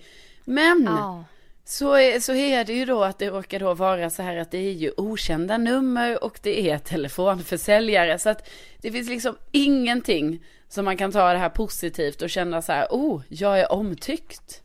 [0.46, 1.26] Men ja
[1.69, 4.51] så är, så är det ju då att det råkar då vara så här att
[4.51, 8.19] det är ju okända nummer och det är telefonförsäljare.
[8.19, 8.49] Så att
[8.82, 12.88] det finns liksom ingenting som man kan ta det här positivt och känna så här,
[12.89, 14.62] oh, jag är omtyckt.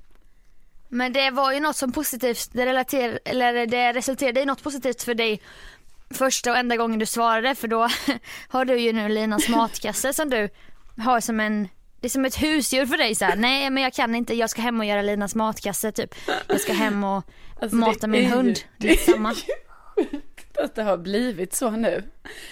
[0.88, 5.02] Men det var ju något som positivt, det, relater, eller det resulterade i något positivt
[5.02, 5.40] för dig
[6.10, 7.88] första och enda gången du svarade för då
[8.48, 10.48] har du ju nu Linas matkasse som du
[10.98, 11.68] har som en
[12.02, 13.36] det är som ett husdjur för dig så här.
[13.36, 16.14] nej men jag kan inte, jag ska hem och göra Linas matkasse typ.
[16.48, 17.24] Jag ska hem och
[17.60, 18.58] Alltså, mata min ju- hund.
[18.78, 19.34] Det är samma.
[20.58, 22.02] Att det har blivit så nu.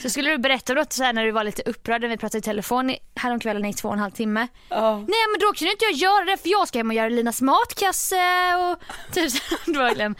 [0.02, 2.38] Så skulle du berätta då så här, när du var lite upprörd när vi pratade
[2.38, 4.46] i telefon häromkvällen i två och en halv timme.
[4.68, 4.96] Ja.
[4.96, 7.40] Nej men då kunde inte jag göra det för jag ska hem och göra Linas
[7.42, 8.16] matkasse
[8.54, 8.78] och
[9.14, 9.38] typ så.
[9.72, 10.14] Verkligen,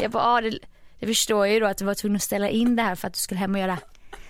[0.00, 0.58] jag bara, ja det,
[1.00, 3.06] det förstår jag ju då att du var tvungen att ställa in det här för
[3.08, 3.78] att du skulle hem och göra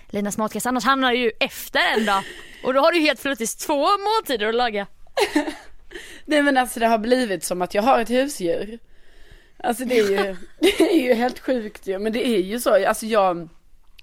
[0.09, 0.69] Linas matkasse.
[0.69, 2.23] Annars hamnar du ju efter en dag.
[2.63, 4.87] Och då har du helt plötsligt två måltider att laga.
[6.25, 8.79] Nej men alltså det har blivit som att jag har ett husdjur.
[9.57, 12.87] Alltså det är ju, det är ju helt sjukt ju, men det är ju så.
[12.87, 13.49] Alltså jag,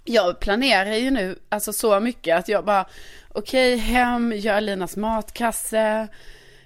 [0.04, 2.86] jag planerar ju nu alltså så mycket att jag bara,
[3.28, 6.08] okej hem, gör Linas matkasse.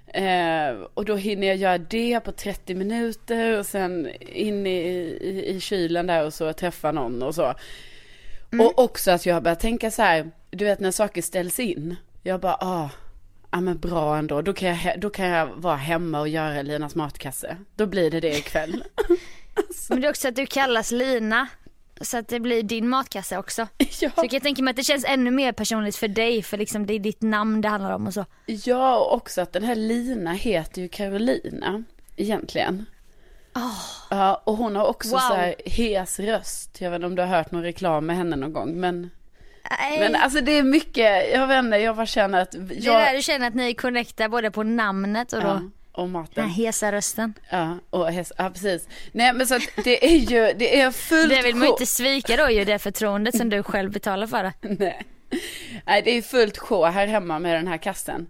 [0.06, 4.78] Eh, och då hinner jag göra det på 30 minuter och sen in i,
[5.20, 7.54] i, i kylen där och så träffa någon och så.
[8.52, 11.96] Och också att jag börjar tänka så här, du vet när saker ställs in.
[12.22, 12.90] Jag bara, ah,
[13.50, 14.42] ja men bra ändå.
[14.42, 17.56] Då kan, jag, då kan jag vara hemma och göra Linas matkasse.
[17.76, 18.84] Då blir det det ikväll.
[19.88, 21.48] Men det är också att du kallas Lina.
[22.00, 23.66] Så att det blir din matkasse också.
[23.78, 23.86] ja.
[23.90, 26.86] Så jag kan tänka mig att det känns ännu mer personligt för dig för liksom
[26.86, 28.24] det är ditt namn det handlar om och så.
[28.46, 31.84] Ja, och också att den här Lina heter ju Carolina
[32.16, 32.86] egentligen.
[34.10, 35.18] Ja, och hon har också Wow.
[35.18, 36.80] så här hes röst.
[36.80, 39.10] Jag vet inte om du har hört någon reklam med henne någon gång, men
[39.80, 39.98] Nej.
[40.00, 42.94] Men alltså det är mycket, jag vet inte, jag bara känner att Det är jag...
[43.00, 45.60] där du känner att ni connectar både på namnet och då ja,
[45.92, 46.44] och den maten.
[46.44, 47.34] här hesa rösten.
[47.50, 48.88] Ja, och häst, ja precis.
[49.12, 51.86] Nej men så att det är ju, det är fullt Det vill man ju inte
[51.86, 54.52] svika då ju det förtroendet som du själv betalar för.
[54.60, 55.02] Nej.
[55.86, 58.26] Nej, det är fullt sjå här hemma med den här kassen.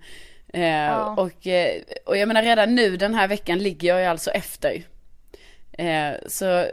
[0.52, 4.30] Eh, och, eh, och jag menar redan nu den här veckan ligger jag ju alltså
[4.30, 4.82] efter.
[5.78, 6.66] Eh, så,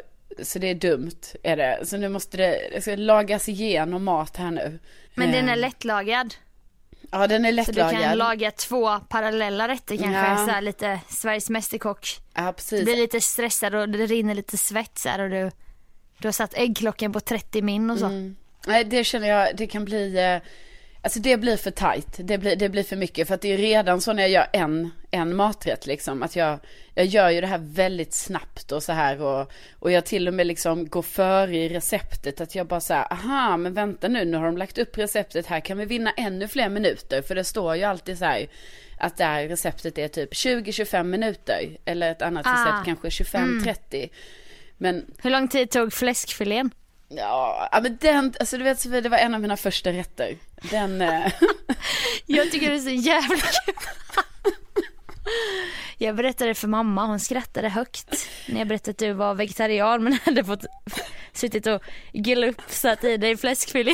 [0.44, 1.80] så det är dumt är det.
[1.84, 4.80] Så nu måste det, det ska lagas igenom mat här nu.
[5.16, 6.36] Men den är Eh, lättlagad.
[7.12, 8.02] Ja den är Så du lättlagad.
[8.02, 10.20] kan laga två parallella rätter kanske.
[10.20, 10.38] Ja.
[10.46, 12.08] Så här lite Sveriges Mästerkock.
[12.34, 12.84] Ja Du precis.
[12.84, 15.52] blir lite stressad och det rinner lite svett så här och du,
[16.20, 18.06] du har satt äggklockan på 30 min och så.
[18.06, 18.36] Mm.
[18.68, 20.38] Nej det känner jag, det kan bli, eh,
[21.06, 22.08] Alltså det blir för tajt.
[22.18, 23.28] Det blir, det blir för mycket.
[23.28, 26.24] För att det är redan så när jag gör en, en maträtt liksom.
[26.24, 26.60] Att jag,
[26.96, 29.22] jag gör ju det här väldigt snabbt och så här.
[29.22, 32.42] Och, och jag till och med liksom går före i receptet.
[32.42, 35.46] Att jag bara så här, aha men vänta nu, nu har de lagt upp receptet
[35.48, 35.60] här.
[35.60, 37.22] Kan vi vinna ännu fler minuter?
[37.22, 38.48] För det står ju alltid så här.
[39.00, 41.78] Att det här receptet är typ 20-25 minuter.
[41.86, 42.52] Eller ett annat Ah.
[42.52, 44.10] recept kanske 25-30.
[44.78, 46.72] Men Hur lång tid tog fläskfilén?
[47.08, 50.38] Ja, men den, alltså du vet Sofie, det var en av mina första rätter.
[50.72, 51.32] Den, eh,
[52.26, 53.74] Jag tycker det är så jävla kul.
[55.98, 60.14] Jag berättade för mamma, hon skrattade högt när jag berättade att du var vegetarian men
[60.26, 60.66] hade fått
[61.34, 61.82] suttit och
[62.14, 63.92] glupsat i dig fläskfilé.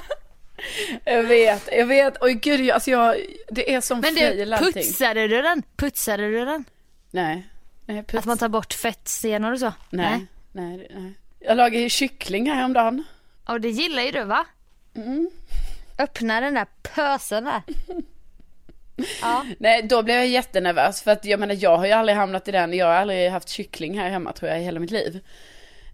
[1.04, 3.16] jag vet, jag vet, oj gud, jag- alltså jag,
[3.48, 5.62] det är som Men du, putsade du den?
[5.76, 6.64] Putsade du den?
[7.10, 7.46] Nej,
[7.86, 9.72] nej puts, Att man tar bort fettsenor och så?
[9.90, 11.12] nej, nej, nej.
[11.40, 13.04] Jag lagade kyckling häromdagen.
[13.48, 14.46] Och det gillar ju du va?
[14.94, 15.30] Mm.
[15.98, 17.62] Öppna den där pösen där.
[19.22, 19.46] Ja.
[19.58, 22.50] Nej, då blev jag jättenervös för att jag menar jag har ju aldrig hamnat i
[22.50, 25.20] den, jag har aldrig haft kyckling här hemma tror jag i hela mitt liv.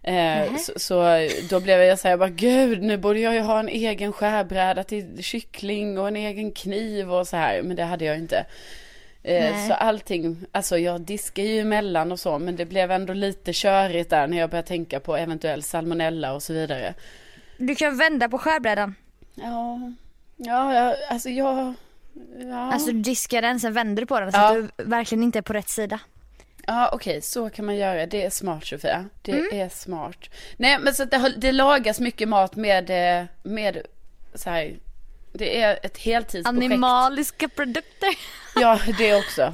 [0.03, 3.39] Eh, så, så då blev jag så här, jag bara gud nu borde jag ju
[3.39, 7.83] ha en egen skärbräda till kyckling och en egen kniv och så här, men det
[7.83, 8.45] hade jag inte.
[9.27, 9.67] Eh, Nej.
[9.67, 14.09] så allting, alltså jag diskar ju emellan och så, men det blev ändå lite körigt
[14.09, 16.93] där när jag började tänka på eventuell salmonella och så vidare.
[17.57, 18.95] Du kan vända på skärbrädan.
[19.35, 19.79] Ja,
[20.37, 21.73] ja, ja alltså jag,
[22.39, 22.71] ja.
[22.73, 24.47] Alltså du diskar den, sen vänder du på den så Ja.
[24.57, 25.99] att du verkligen inte är på rätt sida.
[26.65, 28.05] Ja okej, så kan man göra.
[28.05, 29.05] Det är smart Sofia.
[29.21, 29.47] Det Mm.
[29.61, 30.29] är smart.
[30.57, 33.81] Nej men så att det, det lagas mycket mat med, eh, med
[34.33, 34.75] så här,
[35.33, 36.47] det är ett heltidsprojekt.
[36.65, 38.09] Animaliska produkter.
[38.61, 39.53] Ja, det också.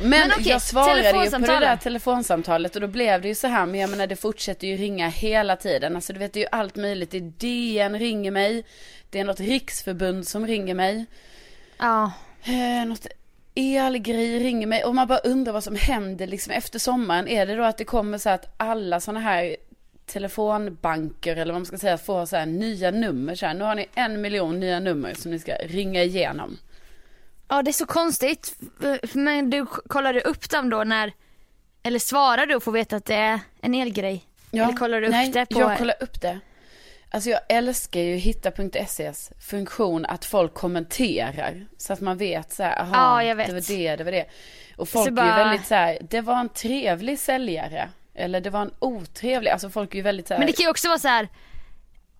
[0.00, 3.34] Men, Men okej, jag svarade ju på det där telefonsamtalet och då blev det ju
[3.34, 5.96] så här, men jag menar det fortsätter ju ringa hela tiden.
[5.96, 7.10] Alltså du vet det är ju allt möjligt.
[7.10, 8.64] Det är DN ringer mig,
[9.10, 11.06] det är något riksförbund som ringer mig.
[11.78, 12.12] Ja.
[12.44, 13.06] Eh, något
[13.54, 17.28] elgrej ringer mig och man bara undrar vad som händer liksom efter sommaren.
[17.28, 19.56] Är det då att det kommer så att alla sådana här
[20.06, 23.54] telefonbanker eller vad man ska säga får så här nya nummer så här.
[23.54, 26.58] Nu har ni en miljon nya nummer som ni ska ringa igenom.
[27.48, 28.56] Ja det är så konstigt.
[29.12, 31.12] Men du kollar du upp dem då när,
[31.82, 34.24] eller svarar du och får veta att det är en elgrej?
[34.52, 35.60] eller kollar du upp nej, det på?
[35.60, 36.40] jag kollar upp det.
[37.10, 41.66] Alltså jag älskar ju hitta.ses funktion att folk kommenterar.
[41.78, 44.26] Så att man vet så här, aha, Ja, det var det, det var det.
[44.76, 47.88] Och folk Så är bara- ju väldigt så här, det var en trevlig säljare.
[48.18, 50.64] Eller det var en otrevlig, alltså folk är ju väldigt så här, Men det kan
[50.64, 51.28] ju också vara så här.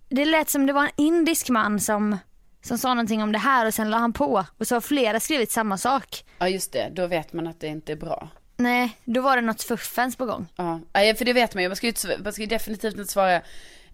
[0.09, 2.17] Det lät som det var en indisk man som,
[2.61, 4.45] som sa någonting om det här och sen la han på.
[4.57, 6.23] Och så har flera skrivit samma sak.
[6.39, 8.29] ja just det, då vet man att det inte är bra.
[8.57, 10.47] Nej, då var det något fuffens på gång.
[10.55, 13.41] Ja, för det vet man ju, man ska ju, man ska ju definitivt inte svara.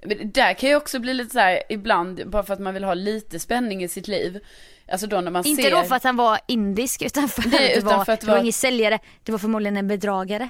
[0.06, 2.74] Men det där kan ju också bli lite så här ibland, bara för att man
[2.74, 4.40] vill ha lite spänning i sitt liv.
[4.92, 5.72] Alltså då när man Inte ser...
[5.72, 8.20] då för att han var indisk utan för, Nej, att, det utan var, för att
[8.20, 9.00] det det var var- ingen säljare.
[9.24, 10.50] Det var förmodligen en bedragare.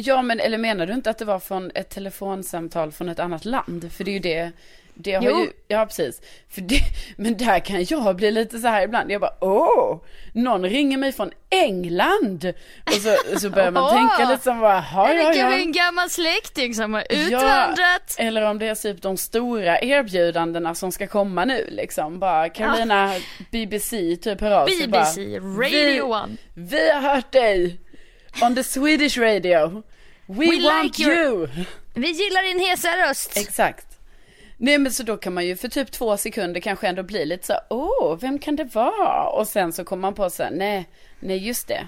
[0.00, 3.44] Ja men eller menar du inte att det var från ett telefonsamtal från ett annat
[3.44, 3.92] land?
[3.92, 4.52] För det är ju det,
[4.94, 5.40] det har Jo.
[5.40, 6.20] ju, ja precis.
[6.48, 6.80] För det,
[7.16, 10.00] men där kan jag bli lite så här ibland, jag bara åh,
[10.32, 12.52] någon ringer mig från England.
[12.86, 15.52] Och så, så börjar man tänka lite som bara, ja vara ja.
[15.52, 18.16] en gammal släkting som har Ja, utvandrat.
[18.18, 22.18] eller om det är typ de stora erbjudandena som ska komma nu liksom.
[22.18, 23.14] Bara Carolina
[23.50, 26.36] BBC typ hör av sig BBC, bara, Radio vi, One.
[26.54, 27.78] Vi har hört dig
[28.42, 29.82] on the Swedish radio.
[30.26, 31.48] We, We want like your- you.
[31.94, 33.36] Vi gillar din hesa röst.
[33.36, 33.84] Exakt.
[34.56, 37.46] Nej men så då kan man ju för typ två sekunder kanske ändå bli lite
[37.46, 39.24] så åh, vem kan det vara?
[39.28, 40.88] Och sen så kommer man på så här, nej,
[41.20, 41.86] nej just det.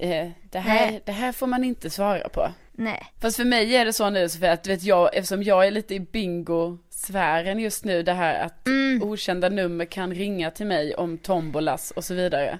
[0.00, 1.02] Eh, det, här, Nej.
[1.04, 2.52] det här får man inte svara på.
[2.72, 3.06] Nej.
[3.20, 5.94] Fast för mig är det så nu Sofia, att vet jag, eftersom jag är lite
[5.94, 9.02] i bingo-sfären just nu, det här att Mm.
[9.02, 12.58] okända nummer kan ringa till mig om tombolas och så vidare.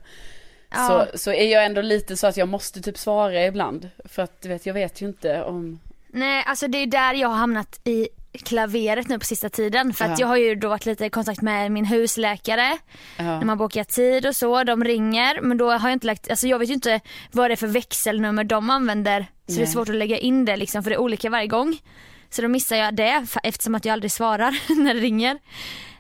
[0.71, 1.07] Ja.
[1.13, 3.91] Så, så är jag ändå lite så att jag måste typ svara ibland.
[4.05, 5.81] För att du vet, jag vet ju inte om...
[6.09, 8.09] Nej, alltså det är där jag har hamnat i
[8.45, 9.93] klaveret nu på sista tiden.
[9.95, 10.17] För att Ja.
[10.21, 12.79] jag har ju då varit lite i kontakt med min husläkare.
[13.19, 15.41] När Ja, man bokar tid och så, de ringer.
[15.41, 17.01] Men då har jag inte lagt, alltså jag vet ju inte
[17.33, 19.21] vad det är för växelnummer de använder.
[19.21, 19.67] Så det är Nej.
[19.67, 21.79] svårt att lägga in det liksom för det är olika varje gång.
[22.31, 25.39] Så då missar jag det eftersom att jag aldrig svarar när det ringer.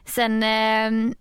[0.06, 1.14] Sen eh,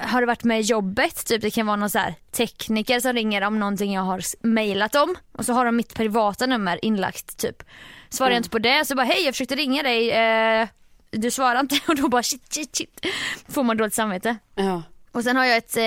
[0.00, 3.42] har det varit med jobbet, typ det kan vara någon så här tekniker som ringer
[3.42, 5.14] om någonting jag har mejlat om.
[5.32, 7.62] Och så har de mitt privata nummer inlagt typ.
[8.10, 8.40] Svarar jag Mm.
[8.40, 10.68] inte på det så bara hej jag försökte ringa dig, eh,
[11.10, 13.06] du svarar inte och då bara shit shit shit.
[13.48, 14.36] Får man dåligt samvete.
[14.54, 14.82] ja.
[15.12, 15.82] Och sen har jag ett, eh,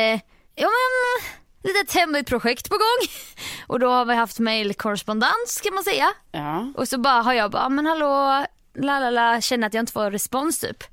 [0.55, 1.31] ja men,
[1.63, 3.07] litet hemligt projekt på gång.
[3.67, 6.07] Och då har vi haft mailkorrespondens kan man säga.
[6.31, 6.73] ja.
[6.77, 9.93] Och så bara har jag bara, men hallå, la la la, känner att jag inte
[9.93, 10.83] får respons typ.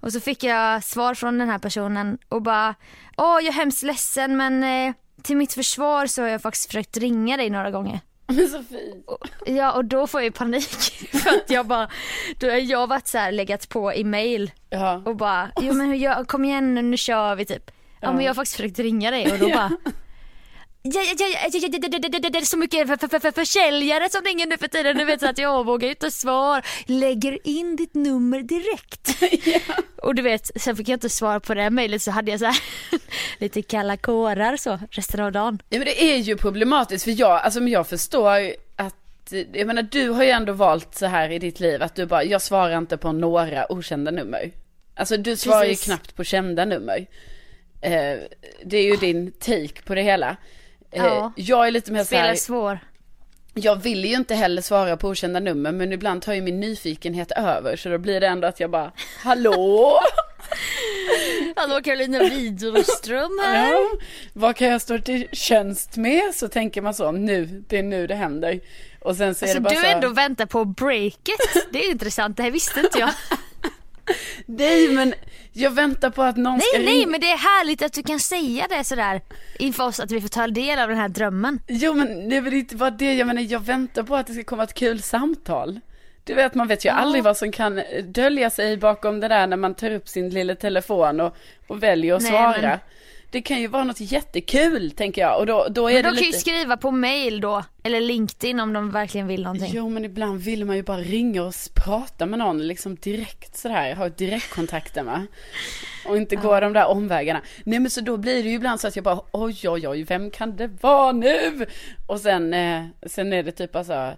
[0.00, 2.74] Och så fick jag svar från den här personen och bara,
[3.16, 6.96] åh jag är hemskt ledsen men eh, till mitt försvar så har jag faktiskt försökt
[6.96, 8.00] ringa dig några gånger.
[8.26, 9.06] Men så fint.
[9.46, 11.88] Ja och då får jag ju panik för att jag bara,
[12.40, 14.50] då har jag varit så här legat på i mail
[15.04, 17.62] och bara, jo men hur gör- kom igen nu, nu kör vi typ.
[17.66, 18.12] Ja, Ja.
[18.12, 19.70] men jag har faktiskt försökt ringa dig och då bara
[20.82, 24.96] det är så mycket försäljare som ringer nu för tiden.
[24.96, 26.62] Du vet så att jag vågar inte svara.
[26.86, 29.08] Lägger in ditt nummer direkt.
[30.02, 32.46] Och du vet, sen fick jag inte svar på det mejlet så hade jag så
[32.46, 32.56] här,
[33.38, 35.62] lite kalla kårar så resten av dagen.
[35.68, 39.82] Ja men det är ju problematiskt för jag, alltså men jag förstår att jag menar
[39.82, 42.78] du har ju ändå valt så här i ditt liv att du bara, jag svarar
[42.78, 44.50] inte på några okända nummer.
[44.94, 45.88] Alltså du svarar Precis.
[45.88, 47.06] ju knappt på kända nummer.
[47.80, 48.18] Eh,
[48.64, 50.36] det är ju din take på det hela.
[50.92, 51.32] Eh, Ja.
[51.36, 52.78] Jag är lite mer så Spelar här, svår.
[53.54, 57.32] jag vill ju inte heller svara på okända nummer men ibland tar ju min nyfikenhet
[57.32, 60.00] över så då blir det ändå att jag bara, hallå?
[61.56, 63.72] Hallå Carolina Widerström här.
[63.72, 63.90] Ja,
[64.32, 66.34] vad kan jag stå till tjänst med?
[66.34, 68.60] Så tänker man så, nu, det är nu det händer.
[69.00, 71.40] Och sen så är Alltså det bara du så, ändå väntar på breaket.
[71.72, 73.10] Det är intressant, det här visste inte jag.
[74.46, 75.14] nej men
[75.52, 77.06] jag väntar på att någon ska Nej nej ringa.
[77.10, 79.20] men det är härligt att du kan säga det sådär
[79.58, 81.60] inför oss att vi får ta del av den här drömmen.
[81.68, 84.32] Jo men det är väl inte bara det, jag menar jag väntar på att det
[84.34, 85.80] ska komma ett kul samtal.
[86.24, 89.56] Du vet man vet ju aldrig vad som kan dölja sig bakom det där när
[89.56, 91.36] man tar upp sin lilla telefon och,
[91.66, 92.60] och väljer att Nej, svara.
[92.62, 92.78] men-
[93.30, 96.16] Det kan ju vara något jättekul tänker jag och då, då är Men det de
[96.16, 96.36] kan lite...
[96.36, 99.70] ju skriva på mail då, eller LinkedIn om de verkligen vill någonting.
[99.74, 103.94] Jo men ibland vill man ju bara ringa och prata med någon liksom direkt sådär,
[103.94, 105.26] ha direktkontakten va.
[106.06, 107.40] Och inte gå de där omvägarna.
[107.64, 110.02] Nej men så då blir det ju ibland så att jag bara oj oj oj
[110.02, 111.66] vem kan det vara nu?
[112.06, 114.12] Och sen, eh, sen är det typ alltså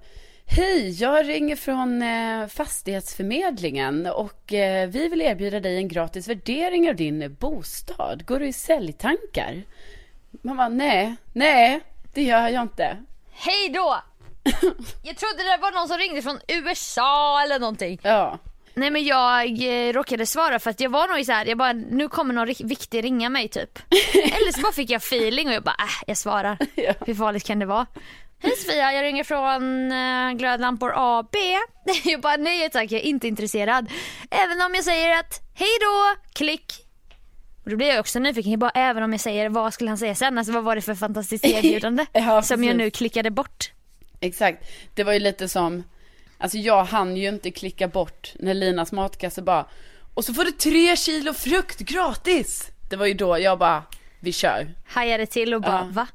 [0.55, 6.89] Hej, jag ringer från eh, Fastighetsförmedlingen och eh, vi vill erbjuda dig en gratis värdering
[6.89, 8.27] av din bostad.
[8.27, 9.63] Går du i säljtankar?
[10.43, 11.81] Man bara nej, nej,
[12.15, 12.97] det gör jag inte.
[13.33, 14.03] Hej då!
[15.03, 17.99] Jag trodde det var någon som ringde från USA eller någonting.
[18.03, 18.39] Ja.
[18.75, 21.59] Nej men jag eh, råkade svara för att jag var nog i så här, jag
[21.59, 23.79] bara nu kommer någon viktig ringa mig typ.
[24.15, 26.59] Eller så bara fick jag feeling och jag bara äh, jag svarar.
[27.07, 27.87] Hur farligt kan det vara?
[28.43, 31.35] Hej Sofia, jag ringer från uh, Glödlampor AB.
[32.05, 33.91] Jag bara nej tack, jag är inte intresserad.
[34.31, 36.73] Även om jag säger att hej då, klick.
[37.65, 39.99] Och då blir jag också nyfiken, jag bara även om jag säger vad skulle han
[39.99, 40.39] säga sen?
[40.39, 42.07] Alltså vad var det för fantastiskt erbjudande?
[42.13, 43.73] Ja, som jag nu klickade bort.
[44.21, 44.65] Exakt.
[44.95, 45.85] Det var ju lite som,
[46.39, 49.67] alltså jag hann ju inte klicka bort när Linas matkasse bara,
[50.15, 52.69] och så får du tre kilo frukt gratis.
[52.91, 53.83] Det var ju då jag bara,
[54.21, 54.75] vi kör.
[54.89, 55.89] Hajade till och bara Ja.
[55.93, 56.07] va?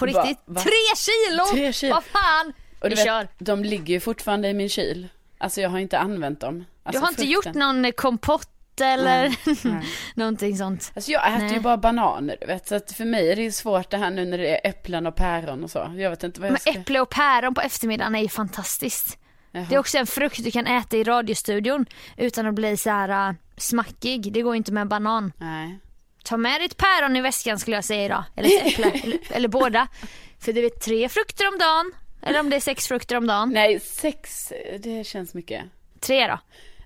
[0.00, 0.38] På Va- riktigt?
[0.44, 0.60] va?
[0.60, 1.44] Tre kilo?
[1.52, 1.94] Tre kilo.
[1.94, 2.52] Vad fan?
[2.80, 3.20] Och vi du kör.
[3.20, 5.08] vet, de ligger ju fortfarande i min kyl.
[5.38, 6.64] Alltså jag har inte använt dem.
[6.82, 7.32] Alltså, du har inte frukten.
[7.52, 9.34] gjort någon eh, kompott eller
[9.68, 10.92] Nej, någonting sånt?
[10.94, 11.60] Alltså jag äter ju Nej.
[11.60, 14.24] bara bananer du vet, så att för mig är det ju svårt det här nu
[14.24, 15.92] när det är äpplen och päron och så.
[15.96, 16.70] Jag vet inte vad jag Men ska...
[16.70, 19.18] äpple och päron på eftermiddagen är ju fantastiskt.
[19.52, 19.66] Jaha.
[19.68, 21.86] Det är också en frukt du kan äta i radiostudion
[22.16, 24.32] utan att bli så här äh, smackig.
[24.32, 25.32] Det går inte med banan.
[25.36, 25.78] Nej.
[26.24, 28.24] Ta med ditt päron i väskan skulle jag säga idag.
[28.36, 29.88] Eller ett äpple, eller, eller båda.
[30.40, 31.92] För du vet tre frukter om dagen.
[32.22, 33.50] Eller om det är sex frukter om dagen.
[33.52, 35.64] Nej, sex, det känns mycket.
[36.00, 36.38] Tre då.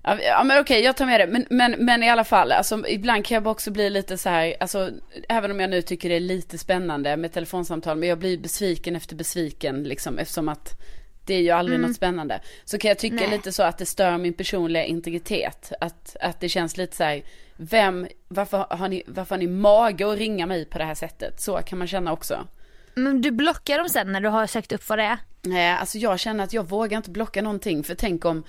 [0.03, 1.27] Ja, Ja men okej, jag tar med det.
[1.27, 4.55] Men, men, men i alla fall, alltså, ibland kan jag också bli lite så här,
[4.59, 4.91] alltså,
[5.29, 8.95] även om jag nu tycker det är lite spännande med telefonsamtal, men jag blir besviken
[8.95, 10.81] efter besviken liksom, eftersom att
[11.25, 11.87] det är ju aldrig Mm.
[11.89, 12.39] något spännande.
[12.65, 13.29] Så kan jag tycka Nej.
[13.29, 15.71] lite så att det stör min personliga integritet.
[15.81, 17.21] Att, att det känns lite så här,
[17.57, 21.41] vem, varför har, ni, varför har ni mage att ringa mig på det här sättet?
[21.41, 22.47] Så kan man känna också.
[22.95, 25.17] Men du blockar dem sen när du har sökt upp vad det är.
[25.41, 28.43] Nej, alltså jag känner att jag vågar inte blocka någonting, för tänk om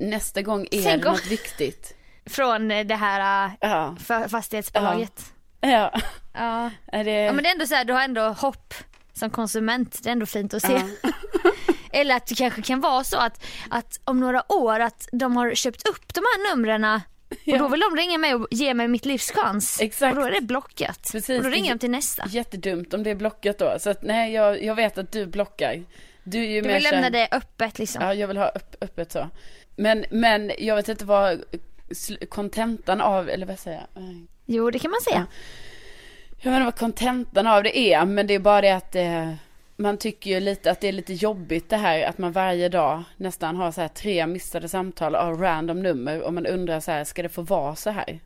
[0.00, 1.94] nästa gång är Tänk det om- något viktigt.
[2.26, 3.96] Från det här äh, Ja.
[4.00, 5.24] fa- fastighetsbolaget.
[5.60, 6.00] Ja.
[6.34, 6.70] Ja.
[6.86, 7.10] Är det...
[7.10, 8.74] ja men det är ändå så här, du har ändå hopp
[9.12, 10.00] som konsument.
[10.02, 10.72] Det är ändå fint att se.
[11.92, 15.54] Eller att det kanske kan vara så att, att om några år att de har
[15.54, 19.04] köpt upp de här numren och då vill de ringa mig och ge mig mitt
[19.04, 19.80] livs chans.
[19.80, 20.16] Exakt.
[20.16, 21.08] Och då är det blockat.
[21.12, 22.24] Precis, och då ringer de till nästa.
[22.28, 23.76] Jättedumt om det är blockat då.
[23.78, 25.82] Så att nej, jag, jag vet att du blockar.
[26.24, 28.02] Du är ju Du vill lämna känd- det öppet liksom.
[28.02, 29.28] Ja, jag vill ha upp, öppet så.
[29.76, 31.42] Men, men jag vet inte vad
[32.28, 34.02] kontentan av, eller vad säger jag?
[34.02, 34.26] Nej.
[34.46, 35.26] Jo det kan man säga.
[36.38, 39.32] Jag vet inte vad kontentan av det är, men det är bara det att eh,
[39.76, 43.02] man tycker ju lite att det är lite jobbigt det här att man varje dag
[43.16, 47.04] nästan har så här tre missade samtal av random nummer och man undrar så här,
[47.04, 48.20] ska det få vara så här?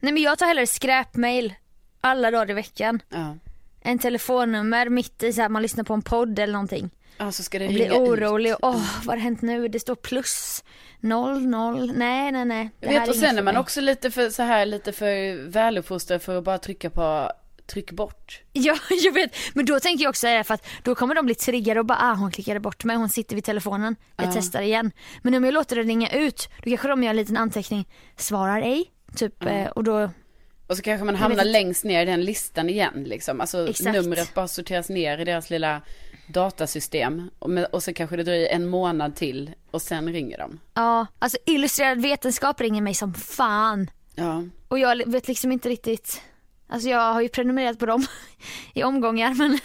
[0.00, 1.54] Nej men jag tar hellre skräpmail
[2.00, 3.02] alla dagar i veckan.
[3.08, 3.36] Ja.
[3.80, 6.90] En telefonnummer mitt i så här, man lyssnar på en podd eller någonting.
[7.18, 8.54] Ja, så ska det och blir orolig.
[8.62, 9.68] Åh, vad har hänt nu?
[9.68, 10.64] Det står plus
[11.00, 11.92] noll, noll.
[11.96, 12.70] Nej, nej, nej.
[12.80, 16.22] Det Jag vet, och sen är man också lite för så här, lite för väluppfostrad
[16.22, 17.32] för att bara trycka på
[17.72, 18.40] tryck bort.
[18.52, 19.30] Ja, jag vet.
[19.54, 21.98] Men då tänker jag också det för att då kommer de bli triggade och bara
[22.00, 23.96] ah, hon klickade bort mig, hon sitter vid telefonen.
[24.16, 24.30] Jag Ja.
[24.34, 24.90] testar igen.
[25.22, 28.62] Men om jag låter det ringa ut, då kanske de gör en liten anteckning, svarar
[28.62, 28.84] ej,
[29.16, 29.44] typ.
[29.44, 30.10] eh, Och då,
[30.66, 33.40] Och så kanske man hamnar längst ner i den listan igen liksom.
[33.40, 33.92] Alltså Exakt.
[33.96, 35.82] numret bara sorteras ner i deras lilla
[36.26, 37.30] datasystem.
[37.38, 40.60] Och, med, och så kanske det dröjer en månad till och sen ringer de.
[40.74, 43.90] ja, alltså illustrerad vetenskap ringer mig som fan.
[44.14, 44.44] Ja.
[44.68, 46.22] Och jag vet liksom inte riktigt,
[46.72, 48.06] alltså jag har ju prenumererat på dem
[48.74, 49.58] i omgångar men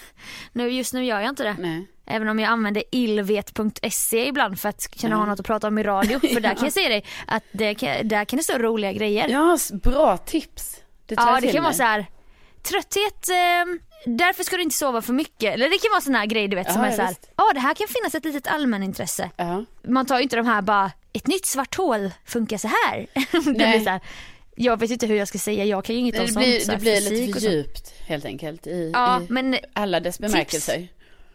[0.53, 1.55] nu, just nu gör jag inte det.
[1.60, 1.88] Nej.
[2.10, 5.84] Även om jag använder illvet.se ibland för att kunna ha något att prata om i
[5.84, 6.20] radio.
[6.34, 9.28] För där kan jag säga dig att det där kan det stå roliga grejer.
[9.30, 10.76] Ja, bra tips.
[11.05, 12.05] Det Ja det kan vara så här.
[12.64, 13.66] trötthet, eh,
[14.05, 15.53] därför ska du inte sova för mycket.
[15.53, 17.16] Eller det kan vara såna här grejer du vet som Ja, är så här.
[17.36, 19.30] ja det här kan finnas ett litet allmänintresse.
[19.38, 19.66] Ja.
[19.88, 23.08] Man tar ju inte de här bara, ett nytt svart hål funkar så här.
[23.32, 24.01] det blir så här.
[24.60, 26.45] Jag vet inte hur jag ska säga, jag kan ju inget om sånt.
[26.45, 30.20] blir, så det blir lite för djupt helt enkelt i, Ja, i men alla dess
[30.20, 30.88] bemärkelser.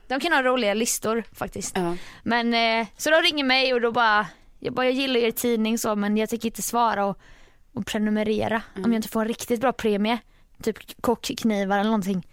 [0.09, 1.77] de kan ha roliga listor faktiskt.
[1.77, 1.97] Ja.
[2.23, 4.27] Men eh, så de ringer mig och då bara,
[4.59, 7.19] jag bara jag gillar er tidning så men jag tänker inte svara och,
[7.75, 8.85] och prenumerera Mm.
[8.85, 10.19] om jag inte får en riktigt bra premie.
[10.63, 12.27] Typ kockknivar eller någonting.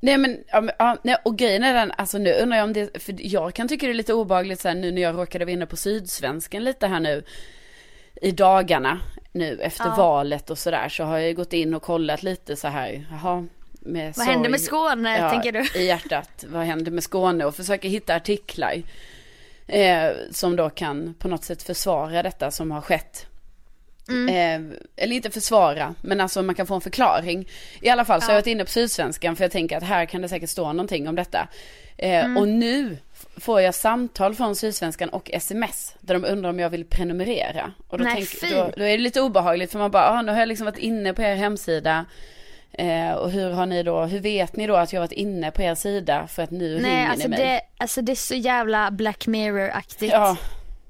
[0.00, 0.38] Nej men,
[0.78, 3.68] ja, nej, och grejen är den, alltså nu undrar jag om det, för jag kan
[3.68, 6.64] tycka det är lite obehagligt så här, nu när jag råkade vara inne på Sydsvenskan
[6.64, 7.24] lite här nu
[8.22, 9.00] i dagarna
[9.32, 9.94] nu efter Ja.
[9.96, 13.46] valet och sådär så har jag gått in och kollat lite så här, jaha,
[13.80, 15.80] med Vad sorg- med Skåne, tänker du?
[15.80, 18.82] i hjärtat, vad händer med Skåne och försöka hitta artiklar
[19.66, 23.26] eh, som då kan på något sätt försvara detta som har skett.
[24.08, 24.28] Mm.
[24.28, 27.48] Eh, eller inte försvara, men alltså man kan få en förklaring.
[27.80, 30.06] I alla fall så har jag varit inne på Sydsvenskan för jag tänker att här
[30.06, 31.48] kan det säkert stå någonting om detta.
[31.98, 32.36] Eh, Mm.
[32.36, 32.98] Och nu
[33.36, 37.72] får jag samtal från Sydsvenskan och sms där de undrar om jag vill prenumerera.
[37.88, 40.32] Och då, Nej, tänk, då, då är det lite obehagligt för man bara, ah, nu
[40.32, 42.04] har jag liksom varit inne på er hemsida.
[42.72, 45.50] Eh, och hur har ni då, hur vet ni då att jag har varit inne
[45.50, 47.46] på er sida för att nu Nej ringer alltså ni mig?
[47.46, 50.12] det, alltså det är så jävla Black Mirror-aktigt.
[50.12, 50.36] Ja.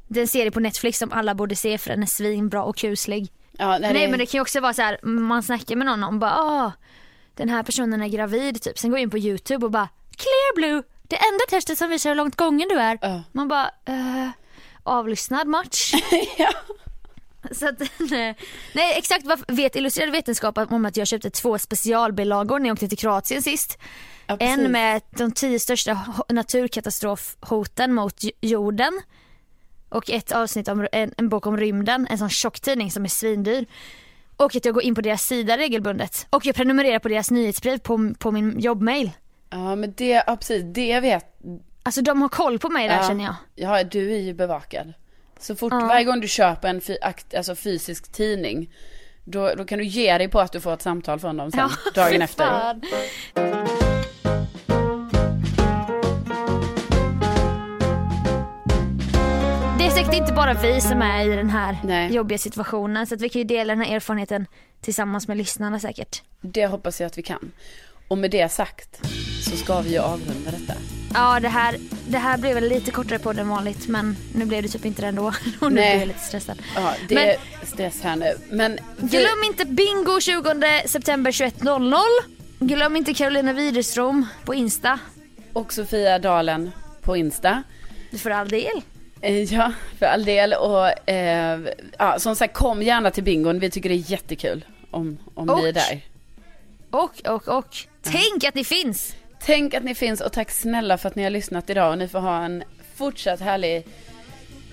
[0.08, 2.76] Det är en serie på Netflix som alla borde se för den är svinbra och
[2.76, 3.28] kuslig.
[3.58, 5.86] Ja, nej, Nej det- men det kan ju också vara så här, man snackar med
[5.86, 6.72] någon om bara ah,
[7.34, 8.78] den här personen är gravid typ.
[8.78, 10.82] Sen går jag in på YouTube och bara clear blue,
[11.12, 12.98] det enda testet som visar hur långt gången du är.
[13.02, 13.22] Ja.
[13.32, 14.28] Man bara eh,
[14.82, 15.92] avlyssnad match.
[16.38, 16.50] ja.
[17.52, 18.36] Så att, nej,
[18.74, 22.88] nej exakt vad vet illustrerad vetenskap om att jag köpte två specialbilagor när jag åkte
[22.88, 23.78] till Kroatien sist.
[24.26, 29.00] Ja, en med de tio största ho- naturkatastrofhoten mot jorden.
[29.88, 33.08] Och ett avsnitt om en, en bok om rymden, en sån tjock tidning som är
[33.08, 33.66] svindyr.
[34.36, 36.26] Och att jag går in på deras sida regelbundet.
[36.30, 39.10] Och jag prenumererar på deras nyhetsbrev på, på min jobbmail.
[39.52, 41.24] Ja men det, ja precis, det vet
[41.82, 43.08] Alltså de har koll på mig där ja.
[43.08, 43.34] känner jag.
[43.54, 44.92] Ja, du är ju bevakad.
[45.38, 45.80] Så fort, Ja.
[45.86, 46.80] varje gång du köper en
[47.36, 48.70] alltså fysisk tidning,
[49.24, 51.68] då, då kan du ge dig på att du får ett samtal från dem sen,
[51.94, 52.44] dagen fy efter.
[52.44, 52.82] fan.
[59.78, 62.14] Det är säkert inte bara vi som är i den här Nej.
[62.14, 64.46] jobbiga situationen så att vi kan ju dela den här erfarenheten
[64.80, 66.22] tillsammans med lyssnarna säkert.
[66.40, 67.50] Det hoppas jag att vi kan.
[68.08, 69.00] Och med det sagt
[69.50, 70.74] så ska vi ju avrunda detta.
[71.14, 71.76] Ja det här,
[72.08, 75.02] det här blev väl lite kortare podd än vanligt men nu blev det typ inte
[75.02, 75.26] det ändå
[75.60, 75.90] och nu Nej.
[75.90, 76.62] blir jag lite stressad.
[76.76, 77.36] Ja, det Men- är
[77.66, 78.34] stress här nu.
[78.50, 82.02] Men vi, Glöm inte bingo 20 september 21.00.
[82.58, 84.98] Glöm inte Carolina Widerström på Insta.
[85.52, 86.70] och Sofia Dalen
[87.02, 87.62] på Insta.
[88.18, 88.82] För all del.
[89.20, 90.52] Eh, Ja, för all del.
[90.54, 91.60] Och eh,
[91.98, 93.58] ja, som sagt, kom gärna till bingon.
[93.58, 96.00] Vi tycker det är jättekul om, om ni är där.
[96.92, 97.76] Och, och, och.
[98.02, 99.14] Tänk att ni finns!
[99.44, 102.08] Tänk att ni finns och tack snälla för att ni har lyssnat idag och ni
[102.08, 102.64] får ha en
[102.96, 103.86] fortsatt härlig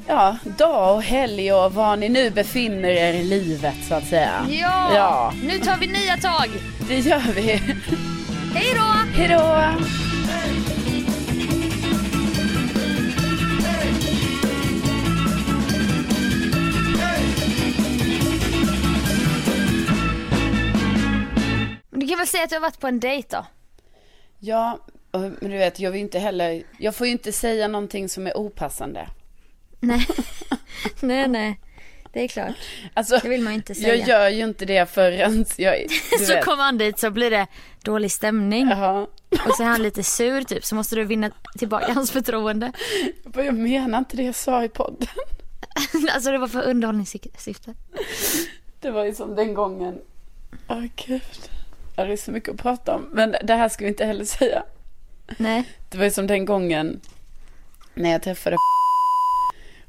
[0.07, 4.45] ja, dag och helg och var ni nu befinner er i livet så att säga.
[4.49, 4.95] Ja!
[4.95, 6.49] Ja, Nu tar vi nya tag!
[6.87, 7.51] det gör vi.
[8.53, 8.93] Hej då!
[9.15, 10.08] Hej då!
[21.99, 23.45] Du kan väl säga att du har varit på en dejt då?
[24.39, 24.79] Ja,
[25.11, 28.37] men du vet, jag vill inte heller, jag får ju inte säga någonting som är
[28.37, 29.09] opassande.
[29.79, 30.07] Nej.
[30.99, 31.59] nej, nej.
[32.13, 32.55] Det är klart.
[32.93, 33.95] Alltså, Det vill man inte säga.
[33.95, 35.85] jag gör ju inte det förrän jag,
[36.19, 36.45] så vet.
[36.45, 37.47] kommer han dit så blir det
[37.83, 38.69] dålig stämning.
[38.69, 39.07] Jaha.
[39.47, 42.71] Och så är han lite sur typ så måste du vinna tillbaka hans förtroende.
[43.35, 45.07] Jag menar inte det jag sa i podden.
[46.13, 47.73] alltså det var för underhållningssyfte.
[48.79, 50.01] Det var ju som den gången.
[50.67, 51.49] Åh gud.
[52.05, 53.09] Det är så mycket att prata om.
[53.11, 54.63] Men det här ska vi inte heller säga.
[55.37, 55.63] Nej.
[55.89, 57.01] Det var ju som den gången
[57.93, 58.55] när jag träffade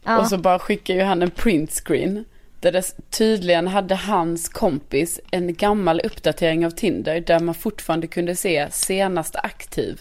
[0.05, 0.19] Ja.
[0.19, 2.25] och så bara skickade ju han en printscreen.
[2.61, 8.37] Där det tydligen hade hans kompis en gammal uppdatering av Tinder där man fortfarande kunde
[8.37, 10.01] se senast aktiv.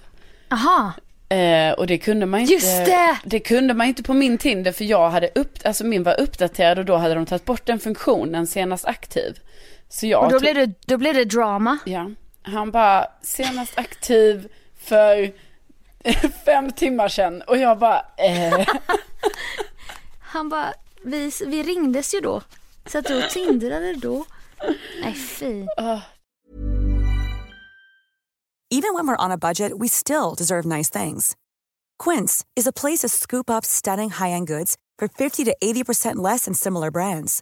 [0.51, 0.93] Aha.
[1.30, 2.53] Eh, och det kunde man inte.
[2.53, 2.86] Just
[3.24, 3.39] det!
[3.39, 6.86] kunde man inte på min Tinder för jag hade upp, alltså min var uppdaterad och
[6.86, 9.39] då hade de tagit bort den funktionen senast aktiv.
[9.90, 11.78] Så jag Och då blev, det, då blev det drama.
[11.86, 12.12] Ja,
[12.42, 15.34] han bara senast aktiv för
[16.46, 18.68] fem timmar sedan och jag bara eh.
[20.20, 20.74] Han bara,
[21.04, 22.42] vi, vi ringdes ju då.
[22.86, 24.26] Så att du tindrade då.
[25.02, 25.66] Nej fy.
[28.72, 31.36] Even when we're on a budget, we still deserve nice things.
[32.04, 36.46] Quince is a place to scoop up stunning high-end goods for 50 to 80% less
[36.46, 37.42] than similar brands.